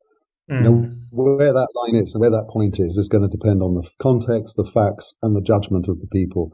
Mm. 0.50 0.58
You 0.58 0.63
know, 0.63 0.91
where 1.10 1.54
that 1.54 1.69
line 1.76 2.04
is 2.04 2.13
and 2.13 2.21
where 2.21 2.30
that 2.30 2.50
point 2.50 2.80
is 2.80 2.98
is 2.98 3.10
going 3.10 3.24
to 3.24 3.38
depend 3.38 3.62
on 3.62 3.76
the 3.76 3.89
context, 4.02 4.56
the 4.56 4.65
facts, 4.65 5.15
and 5.21 5.36
the 5.36 5.41
judgment 5.41 5.88
of 5.88 6.00
the 6.02 6.08
people 6.08 6.52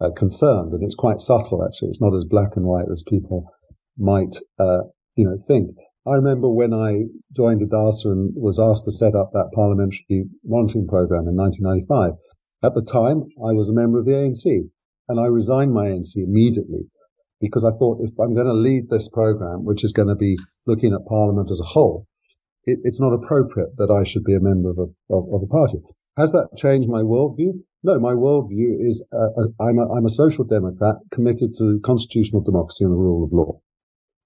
uh, 0.00 0.10
concerned, 0.16 0.72
and 0.72 0.82
it's 0.82 0.94
quite 0.94 1.20
subtle 1.20 1.64
actually. 1.64 1.88
It's 1.88 2.00
not 2.00 2.16
as 2.16 2.24
black 2.24 2.56
and 2.56 2.66
white 2.66 2.90
as 2.90 3.04
people 3.06 3.50
might, 3.96 4.36
uh, 4.58 4.82
you 5.16 5.24
know, 5.24 5.38
think. 5.46 5.70
I 6.06 6.14
remember 6.14 6.48
when 6.48 6.72
I 6.72 7.04
joined 7.36 7.60
IDASA 7.60 8.06
and 8.06 8.32
was 8.34 8.58
asked 8.58 8.84
to 8.84 8.92
set 8.92 9.14
up 9.14 9.30
that 9.32 9.50
parliamentary 9.54 10.24
monitoring 10.44 10.86
program 10.86 11.28
in 11.28 11.36
1995. 11.36 12.18
At 12.62 12.74
the 12.74 12.82
time, 12.82 13.22
I 13.38 13.52
was 13.52 13.68
a 13.68 13.74
member 13.74 13.98
of 13.98 14.06
the 14.06 14.12
ANC, 14.12 14.68
and 15.08 15.20
I 15.20 15.26
resigned 15.26 15.72
my 15.72 15.86
ANC 15.86 16.16
immediately 16.16 16.90
because 17.40 17.64
I 17.64 17.70
thought 17.70 18.00
if 18.02 18.18
I'm 18.18 18.34
going 18.34 18.46
to 18.46 18.52
lead 18.52 18.90
this 18.90 19.08
program, 19.08 19.64
which 19.64 19.84
is 19.84 19.92
going 19.92 20.08
to 20.08 20.16
be 20.16 20.36
looking 20.66 20.92
at 20.92 21.06
Parliament 21.06 21.50
as 21.50 21.60
a 21.60 21.68
whole, 21.68 22.06
it, 22.64 22.80
it's 22.82 23.00
not 23.00 23.14
appropriate 23.14 23.76
that 23.76 23.90
I 23.90 24.02
should 24.02 24.24
be 24.24 24.34
a 24.34 24.40
member 24.40 24.70
of 24.70 24.78
a, 24.78 25.14
of, 25.14 25.32
of 25.32 25.42
a 25.42 25.46
party. 25.46 25.78
Has 26.16 26.32
that 26.32 26.48
changed 26.56 26.88
my 26.88 27.02
worldview? 27.02 27.62
No, 27.84 28.00
my 28.00 28.12
worldview 28.12 28.74
is 28.80 29.06
uh, 29.12 29.46
I'm, 29.60 29.78
a, 29.78 29.88
I'm 29.96 30.04
a 30.04 30.10
social 30.10 30.44
democrat 30.44 30.96
committed 31.12 31.54
to 31.58 31.80
constitutional 31.84 32.42
democracy 32.42 32.84
and 32.84 32.92
the 32.92 32.98
rule 32.98 33.24
of 33.24 33.32
law 33.32 33.60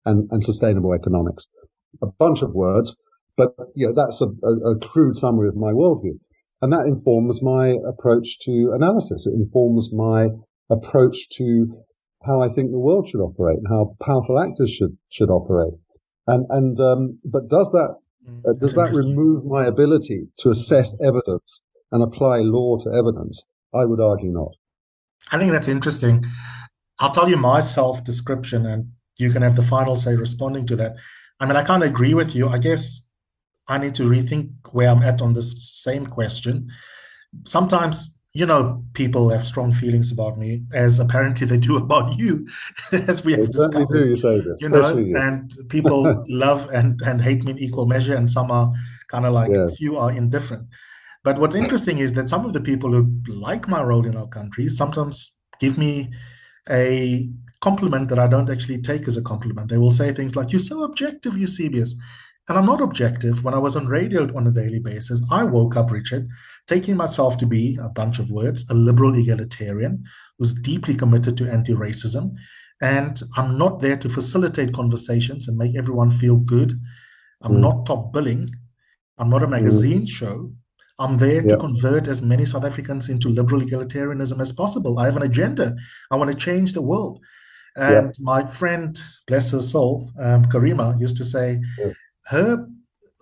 and, 0.07 0.27
and 0.33 0.43
sustainable 0.43 0.95
economics. 0.95 1.49
A 2.03 2.07
bunch 2.19 2.41
of 2.41 2.55
words, 2.55 2.99
but 3.37 3.53
you 3.75 3.87
know, 3.87 3.93
that's 3.93 4.23
a, 4.23 4.27
a, 4.43 4.73
a 4.73 4.79
crude 4.79 5.19
summary 5.19 5.49
of 5.49 5.57
my 5.57 5.73
worldview. 5.73 6.19
And 6.63 6.73
that 6.73 6.87
informs 6.87 7.43
my 7.43 7.77
approach 7.87 8.39
to 8.45 8.73
analysis. 8.75 9.27
It 9.27 9.35
informs 9.35 9.93
my 9.93 10.29
approach 10.71 11.29
to 11.37 11.83
how 12.25 12.41
I 12.41 12.49
think 12.49 12.71
the 12.71 12.79
world 12.79 13.09
should 13.09 13.21
operate 13.21 13.59
and 13.59 13.67
how 13.69 13.97
powerful 14.01 14.39
actors 14.39 14.71
should, 14.71 14.97
should 15.11 15.29
operate. 15.29 15.75
And, 16.29 16.47
and, 16.51 16.81
um, 16.81 17.19
but 17.25 17.49
does 17.49 17.71
that, 17.73 17.97
mm, 18.29 18.41
uh, 18.49 18.53
does 18.61 18.75
that 18.75 18.95
remove 18.95 19.45
my 19.45 19.67
ability 19.67 20.29
to 20.39 20.51
assess 20.51 20.95
evidence 21.03 21.63
and 21.91 22.03
apply 22.03 22.39
law 22.39 22.79
to 22.79 22.91
evidence? 22.91 23.45
I 23.75 23.85
would 23.85 24.01
argue 24.01 24.31
not. 24.31 24.53
I 25.33 25.39
think 25.39 25.51
that's 25.51 25.69
interesting. 25.69 26.25
I'll 27.01 27.11
tell 27.11 27.29
you 27.29 27.37
my 27.37 27.59
self 27.59 28.05
description 28.05 28.67
and 28.67 28.93
you 29.17 29.31
can 29.31 29.43
have 29.43 29.57
the 29.57 29.63
final 29.63 29.97
say 29.97 30.15
responding 30.15 30.67
to 30.67 30.77
that. 30.77 30.95
I 31.41 31.47
mean, 31.47 31.57
I 31.57 31.65
can't 31.65 31.83
agree 31.83 32.15
with 32.15 32.37
you. 32.37 32.49
I 32.49 32.59
guess 32.59 33.03
I 33.69 33.79
need 33.79 33.95
to 33.97 34.05
rethink 34.05 34.51
where 34.73 34.89
I'm 34.89 35.03
at 35.03 35.23
on 35.23 35.33
this 35.33 35.81
same 35.83 36.07
question. 36.07 36.71
Sometimes, 37.45 38.19
you 38.35 38.47
know, 38.47 38.85
people 38.95 39.29
have 39.31 39.45
strong 39.47 39.73
feelings 39.73 40.11
about 40.11 40.39
me, 40.39 40.63
as 40.73 40.99
apparently 40.99 41.47
they 41.47 41.59
do 41.59 41.77
about 41.85 42.19
you, 42.19 42.47
as 42.93 43.25
we 43.25 43.33
have 43.33 43.47
discovered. 43.47 43.89
Do, 43.89 44.09
you 44.09 44.21
say 44.21 44.41
this, 44.41 44.61
you 44.61 44.69
know, 44.69 44.97
you. 44.97 45.17
and 45.17 45.53
people 45.69 46.25
love 46.29 46.69
and, 46.73 47.01
and 47.03 47.21
hate 47.21 47.45
me 47.45 47.53
in 47.53 47.59
equal 47.59 47.87
measure, 47.87 48.17
and 48.17 48.31
some 48.31 48.51
are 48.51 48.73
kind 49.09 49.27
of 49.27 49.33
like 49.33 49.53
yes. 49.53 49.77
few 49.77 49.97
are 49.97 50.11
indifferent. 50.11 50.67
But 51.25 51.39
what's 51.39 51.55
interesting 51.55 51.99
is 51.99 52.13
that 52.15 52.29
some 52.29 52.45
of 52.45 52.53
the 52.53 52.61
people 52.61 52.91
who 52.91 53.09
like 53.29 53.69
my 53.69 53.83
role 53.83 54.07
in 54.07 54.17
our 54.17 54.27
country 54.27 54.69
sometimes 54.69 55.33
give 55.61 55.79
me 55.79 56.11
a 56.69 57.31
compliment 57.61 58.09
that 58.09 58.19
I 58.19 58.27
don't 58.27 58.51
actually 58.51 58.83
take 58.83 59.07
as 59.07 59.17
a 59.17 59.23
compliment. 59.23 59.69
They 59.69 59.79
will 59.79 59.93
say 59.93 60.13
things 60.13 60.35
like, 60.35 60.51
You're 60.51 60.59
so 60.59 60.83
objective, 60.83 61.39
Eusebius. 61.39 61.95
And 62.49 62.59
I'm 62.59 62.67
not 62.67 62.81
objective. 62.81 63.45
When 63.45 63.55
I 63.55 63.59
was 63.59 63.77
on 63.77 63.87
radio 63.87 64.25
on 64.37 64.47
a 64.47 64.51
daily 64.51 64.81
basis, 64.81 65.25
I 65.31 65.45
woke 65.45 65.77
up, 65.77 65.93
Richard, 65.93 66.29
taking 66.67 66.97
myself 66.97 67.39
to 67.39 67.47
be 67.47 67.79
a 67.81 67.89
bunch 67.89 68.19
of 68.19 68.33
words, 68.33 68.69
a 68.69 68.75
liberal 68.75 69.17
egalitarian, 69.17 70.05
was 70.39 70.53
deeply 70.53 70.95
committed 70.95 71.37
to 71.37 71.51
anti 71.51 71.73
racism. 71.73 72.35
And 72.81 73.21
I'm 73.37 73.57
not 73.57 73.81
there 73.81 73.97
to 73.97 74.09
facilitate 74.09 74.75
conversations 74.75 75.47
and 75.47 75.57
make 75.57 75.77
everyone 75.77 76.11
feel 76.11 76.39
good. 76.39 76.73
I'm 77.43 77.53
mm. 77.53 77.61
not 77.61 77.87
top 77.87 78.13
billing. 78.13 78.51
I'm 79.19 79.31
not 79.31 79.45
a 79.45 79.49
magazine 79.49 80.03
mm. 80.03 80.11
show. 80.11 80.53
I'm 80.99 81.19
there 81.19 81.43
to 81.43 81.57
convert 81.57 82.07
as 82.07 82.23
many 82.23 82.45
South 82.45 82.65
Africans 82.65 83.09
into 83.09 83.29
liberal 83.29 83.63
egalitarianism 83.63 84.41
as 84.41 84.53
possible. 84.53 84.99
I 84.99 85.07
have 85.07 85.17
an 85.17 85.23
agenda. 85.23 85.77
I 86.11 86.17
want 86.17 86.31
to 86.31 86.37
change 86.37 86.73
the 86.73 86.83
world. 86.83 87.21
And 87.77 88.15
my 88.21 88.47
friend, 88.47 89.01
bless 89.27 89.53
her 89.53 89.63
soul, 89.63 90.13
um, 90.21 90.45
Karima, 90.47 91.01
used 91.01 91.17
to 91.17 91.25
say, 91.25 91.61
her 92.27 92.67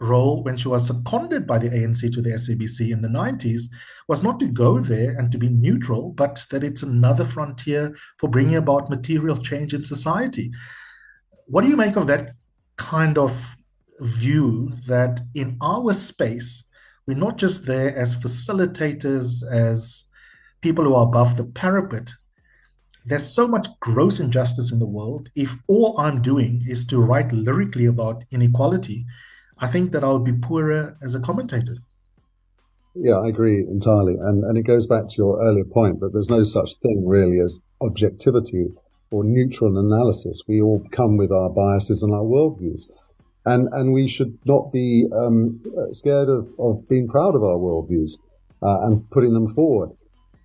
role 0.01 0.43
when 0.43 0.57
she 0.57 0.69
was 0.69 0.87
seconded 0.87 1.47
by 1.47 1.59
the 1.59 1.69
ANC 1.69 2.13
to 2.13 2.23
the 2.23 2.31
SABC 2.31 2.91
in 2.91 3.03
the 3.03 3.09
90s 3.09 3.65
was 4.09 4.23
not 4.23 4.41
to 4.41 4.47
go 4.47 4.79
there 4.79 5.17
and 5.19 5.31
to 5.31 5.39
be 5.39 5.49
neutral, 5.49 6.13
but 6.13 6.47
that 6.51 6.65
it's 6.65 6.83
another 6.83 7.25
frontier 7.25 7.95
for 8.19 8.29
bringing 8.29 8.57
about 8.57 8.91
material 8.91 9.37
change 9.37 9.75
in 9.75 9.85
society. 9.85 10.51
What 11.49 11.63
do 11.63 11.69
you 11.69 11.77
make 11.77 11.97
of 11.97 12.07
that 12.07 12.33
kind 12.77 13.19
of 13.19 13.55
view 14.01 14.73
that 14.87 15.21
in 15.35 15.59
our 15.61 15.93
space, 15.93 16.65
we're 17.07 17.19
not 17.19 17.37
just 17.37 17.67
there 17.67 17.95
as 17.95 18.17
facilitators, 18.17 19.43
as 19.51 20.05
people 20.63 20.85
who 20.85 20.95
are 20.95 21.07
above 21.07 21.37
the 21.37 21.45
parapet? 21.45 22.11
There's 23.05 23.27
so 23.27 23.49
much 23.49 23.67
gross 23.81 24.21
injustice 24.21 24.73
in 24.73 24.79
the 24.79 24.87
world. 24.87 25.31
If 25.35 25.57
all 25.69 25.99
I'm 25.99 26.23
doing 26.23 26.65
is 26.69 26.85
to 26.87 27.01
write 27.01 27.33
lyrically 27.33 27.87
about 27.87 28.25
inequality, 28.31 29.07
I 29.59 29.67
think 29.67 29.93
that 29.93 30.05
I'll 30.05 30.21
be 30.21 30.33
poorer 30.33 30.97
as 31.03 31.15
a 31.15 31.21
commentator. 31.21 31.77
Yeah, 32.95 33.17
I 33.17 33.29
agree 33.29 33.61
entirely. 33.61 34.15
And, 34.15 34.45
and 34.45 34.59
it 34.59 34.67
goes 34.67 34.87
back 34.87 35.09
to 35.09 35.15
your 35.17 35.41
earlier 35.43 35.65
point 35.65 36.01
that 36.01 36.13
there's 36.13 36.31
no 36.31 36.43
such 36.43 36.77
thing 36.77 37.05
really 37.07 37.39
as 37.39 37.61
objectivity 37.81 38.69
or 39.11 39.25
neutral 39.25 39.79
analysis. 39.79 40.43
We 40.47 40.61
all 40.61 40.85
come 40.93 41.17
with 41.17 41.31
our 41.31 41.51
biases 41.51 42.03
and 42.03 42.13
our 42.13 42.23
worldviews. 42.23 42.83
And, 43.47 43.69
and 43.73 43.93
we 43.93 44.07
should 44.09 44.39
not 44.45 44.73
be 44.73 45.07
um, 45.15 45.63
scared 45.93 46.29
of, 46.29 46.49
of 46.59 46.89
being 46.89 47.09
proud 47.09 47.35
of 47.35 47.43
our 47.43 47.57
worldviews 47.57 48.19
uh, 48.63 48.87
and 48.87 49.09
putting 49.11 49.33
them 49.33 49.55
forward. 49.55 49.91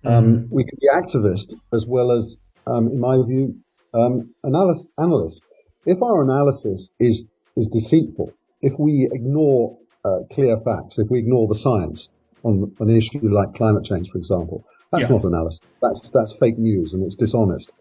Um, 0.04 0.24
mm-hmm. 0.24 0.54
we 0.54 0.64
can 0.64 0.78
be 0.80 0.88
activists 0.88 1.54
as 1.72 1.86
well 1.86 2.12
as 2.12 2.42
um, 2.66 2.88
in 2.88 3.00
my 3.00 3.16
view, 3.26 3.56
um, 3.94 4.34
analysis, 4.42 4.90
analysts. 4.98 5.40
If 5.84 6.02
our 6.02 6.22
analysis 6.22 6.94
is 6.98 7.28
is 7.56 7.68
deceitful, 7.68 8.32
if 8.60 8.78
we 8.78 9.08
ignore 9.12 9.78
uh, 10.04 10.20
clear 10.32 10.56
facts, 10.64 10.98
if 10.98 11.08
we 11.10 11.18
ignore 11.18 11.48
the 11.48 11.54
science 11.54 12.08
on 12.42 12.72
an 12.80 12.90
issue 12.90 13.20
like 13.22 13.54
climate 13.54 13.84
change, 13.84 14.10
for 14.10 14.18
example, 14.18 14.64
that's 14.92 15.04
yeah. 15.04 15.10
not 15.10 15.24
analysis. 15.24 15.60
That's 15.80 16.10
that's 16.10 16.32
fake 16.38 16.58
news 16.58 16.94
and 16.94 17.04
it's 17.04 17.16
dishonest. 17.16 17.72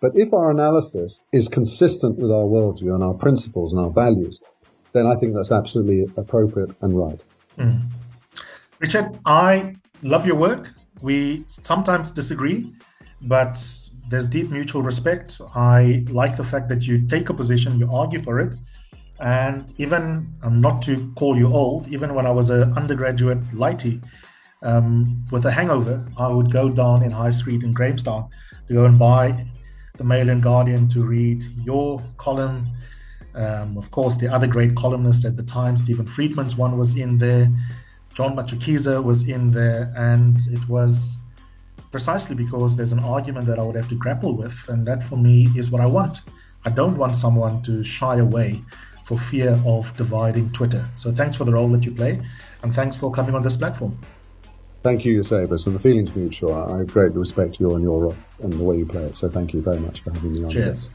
But 0.00 0.16
if 0.16 0.34
our 0.34 0.50
analysis 0.50 1.22
is 1.32 1.48
consistent 1.48 2.18
with 2.18 2.30
our 2.30 2.44
worldview 2.44 2.94
and 2.94 3.02
our 3.02 3.14
principles 3.14 3.72
and 3.72 3.80
our 3.80 3.90
values, 3.90 4.40
then 4.92 5.06
I 5.06 5.14
think 5.16 5.34
that's 5.34 5.52
absolutely 5.52 6.06
appropriate 6.16 6.70
and 6.82 6.98
right. 6.98 7.20
Mm. 7.58 7.88
Richard, 8.80 9.18
I 9.24 9.76
love 10.02 10.26
your 10.26 10.36
work. 10.36 10.74
We 11.00 11.44
sometimes 11.46 12.10
disagree, 12.10 12.72
but 13.24 13.58
there's 14.08 14.28
deep 14.28 14.50
mutual 14.50 14.82
respect. 14.82 15.40
I 15.54 16.04
like 16.08 16.36
the 16.36 16.44
fact 16.44 16.68
that 16.68 16.86
you 16.86 17.06
take 17.06 17.30
a 17.30 17.34
position, 17.34 17.78
you 17.78 17.90
argue 17.90 18.20
for 18.20 18.40
it. 18.40 18.54
And 19.20 19.72
even, 19.78 20.28
um, 20.42 20.60
not 20.60 20.82
to 20.82 21.12
call 21.16 21.36
you 21.36 21.48
old, 21.48 21.88
even 21.88 22.14
when 22.14 22.26
I 22.26 22.30
was 22.30 22.50
an 22.50 22.72
undergraduate 22.74 23.42
lighty 23.48 24.02
um, 24.62 25.24
with 25.30 25.46
a 25.46 25.50
hangover, 25.50 26.04
I 26.18 26.28
would 26.28 26.50
go 26.50 26.68
down 26.68 27.02
in 27.02 27.10
High 27.10 27.30
Street 27.30 27.62
in 27.62 27.72
Grahamstown 27.72 28.28
to 28.68 28.74
go 28.74 28.84
and 28.86 28.98
buy 28.98 29.46
the 29.96 30.04
Mail 30.04 30.28
and 30.28 30.42
Guardian 30.42 30.88
to 30.90 31.04
read 31.04 31.44
your 31.64 32.02
column. 32.16 32.66
Um, 33.34 33.78
of 33.78 33.90
course, 33.90 34.16
the 34.16 34.28
other 34.28 34.46
great 34.46 34.74
columnists 34.74 35.24
at 35.24 35.36
the 35.36 35.42
time, 35.42 35.76
Steven 35.76 36.06
Friedman's 36.06 36.56
one 36.56 36.76
was 36.76 36.96
in 36.96 37.18
there, 37.18 37.48
John 38.14 38.36
Matshikiza 38.36 39.02
was 39.02 39.28
in 39.28 39.50
there, 39.50 39.92
and 39.96 40.38
it 40.50 40.68
was 40.68 41.18
precisely 41.94 42.34
because 42.34 42.76
there's 42.76 42.90
an 42.90 42.98
argument 42.98 43.46
that 43.46 43.56
I 43.56 43.62
would 43.62 43.76
have 43.76 43.88
to 43.88 43.94
grapple 43.94 44.36
with, 44.36 44.68
and 44.68 44.84
that 44.84 45.00
for 45.00 45.16
me 45.16 45.48
is 45.56 45.70
what 45.70 45.80
I 45.80 45.86
want. 45.86 46.22
I 46.64 46.70
don't 46.70 46.96
want 46.96 47.14
someone 47.14 47.62
to 47.62 47.84
shy 47.84 48.16
away 48.16 48.60
for 49.04 49.16
fear 49.16 49.62
of 49.64 49.96
dividing 49.96 50.50
Twitter. 50.50 50.84
So 50.96 51.12
thanks 51.12 51.36
for 51.36 51.44
the 51.44 51.52
role 51.52 51.68
that 51.68 51.84
you 51.84 51.92
play, 51.92 52.20
and 52.64 52.74
thanks 52.74 52.96
for 52.96 53.12
coming 53.12 53.36
on 53.36 53.42
this 53.42 53.56
platform. 53.56 53.96
Thank 54.82 55.04
you, 55.04 55.12
Eusebius, 55.12 55.68
and 55.68 55.76
the 55.76 55.78
feeling's 55.78 56.16
mutual. 56.16 56.52
I 56.52 56.82
greatly 56.82 57.18
respect 57.18 57.60
you 57.60 57.76
and 57.76 57.84
your 57.84 58.00
role 58.00 58.16
and 58.42 58.52
the 58.52 58.64
way 58.64 58.78
you 58.78 58.86
play 58.86 59.04
it. 59.04 59.16
So 59.16 59.28
thank 59.28 59.54
you 59.54 59.62
very 59.62 59.78
much 59.78 60.00
for 60.00 60.10
having 60.10 60.32
me 60.32 60.42
on. 60.42 60.50
Cheers. 60.50 60.90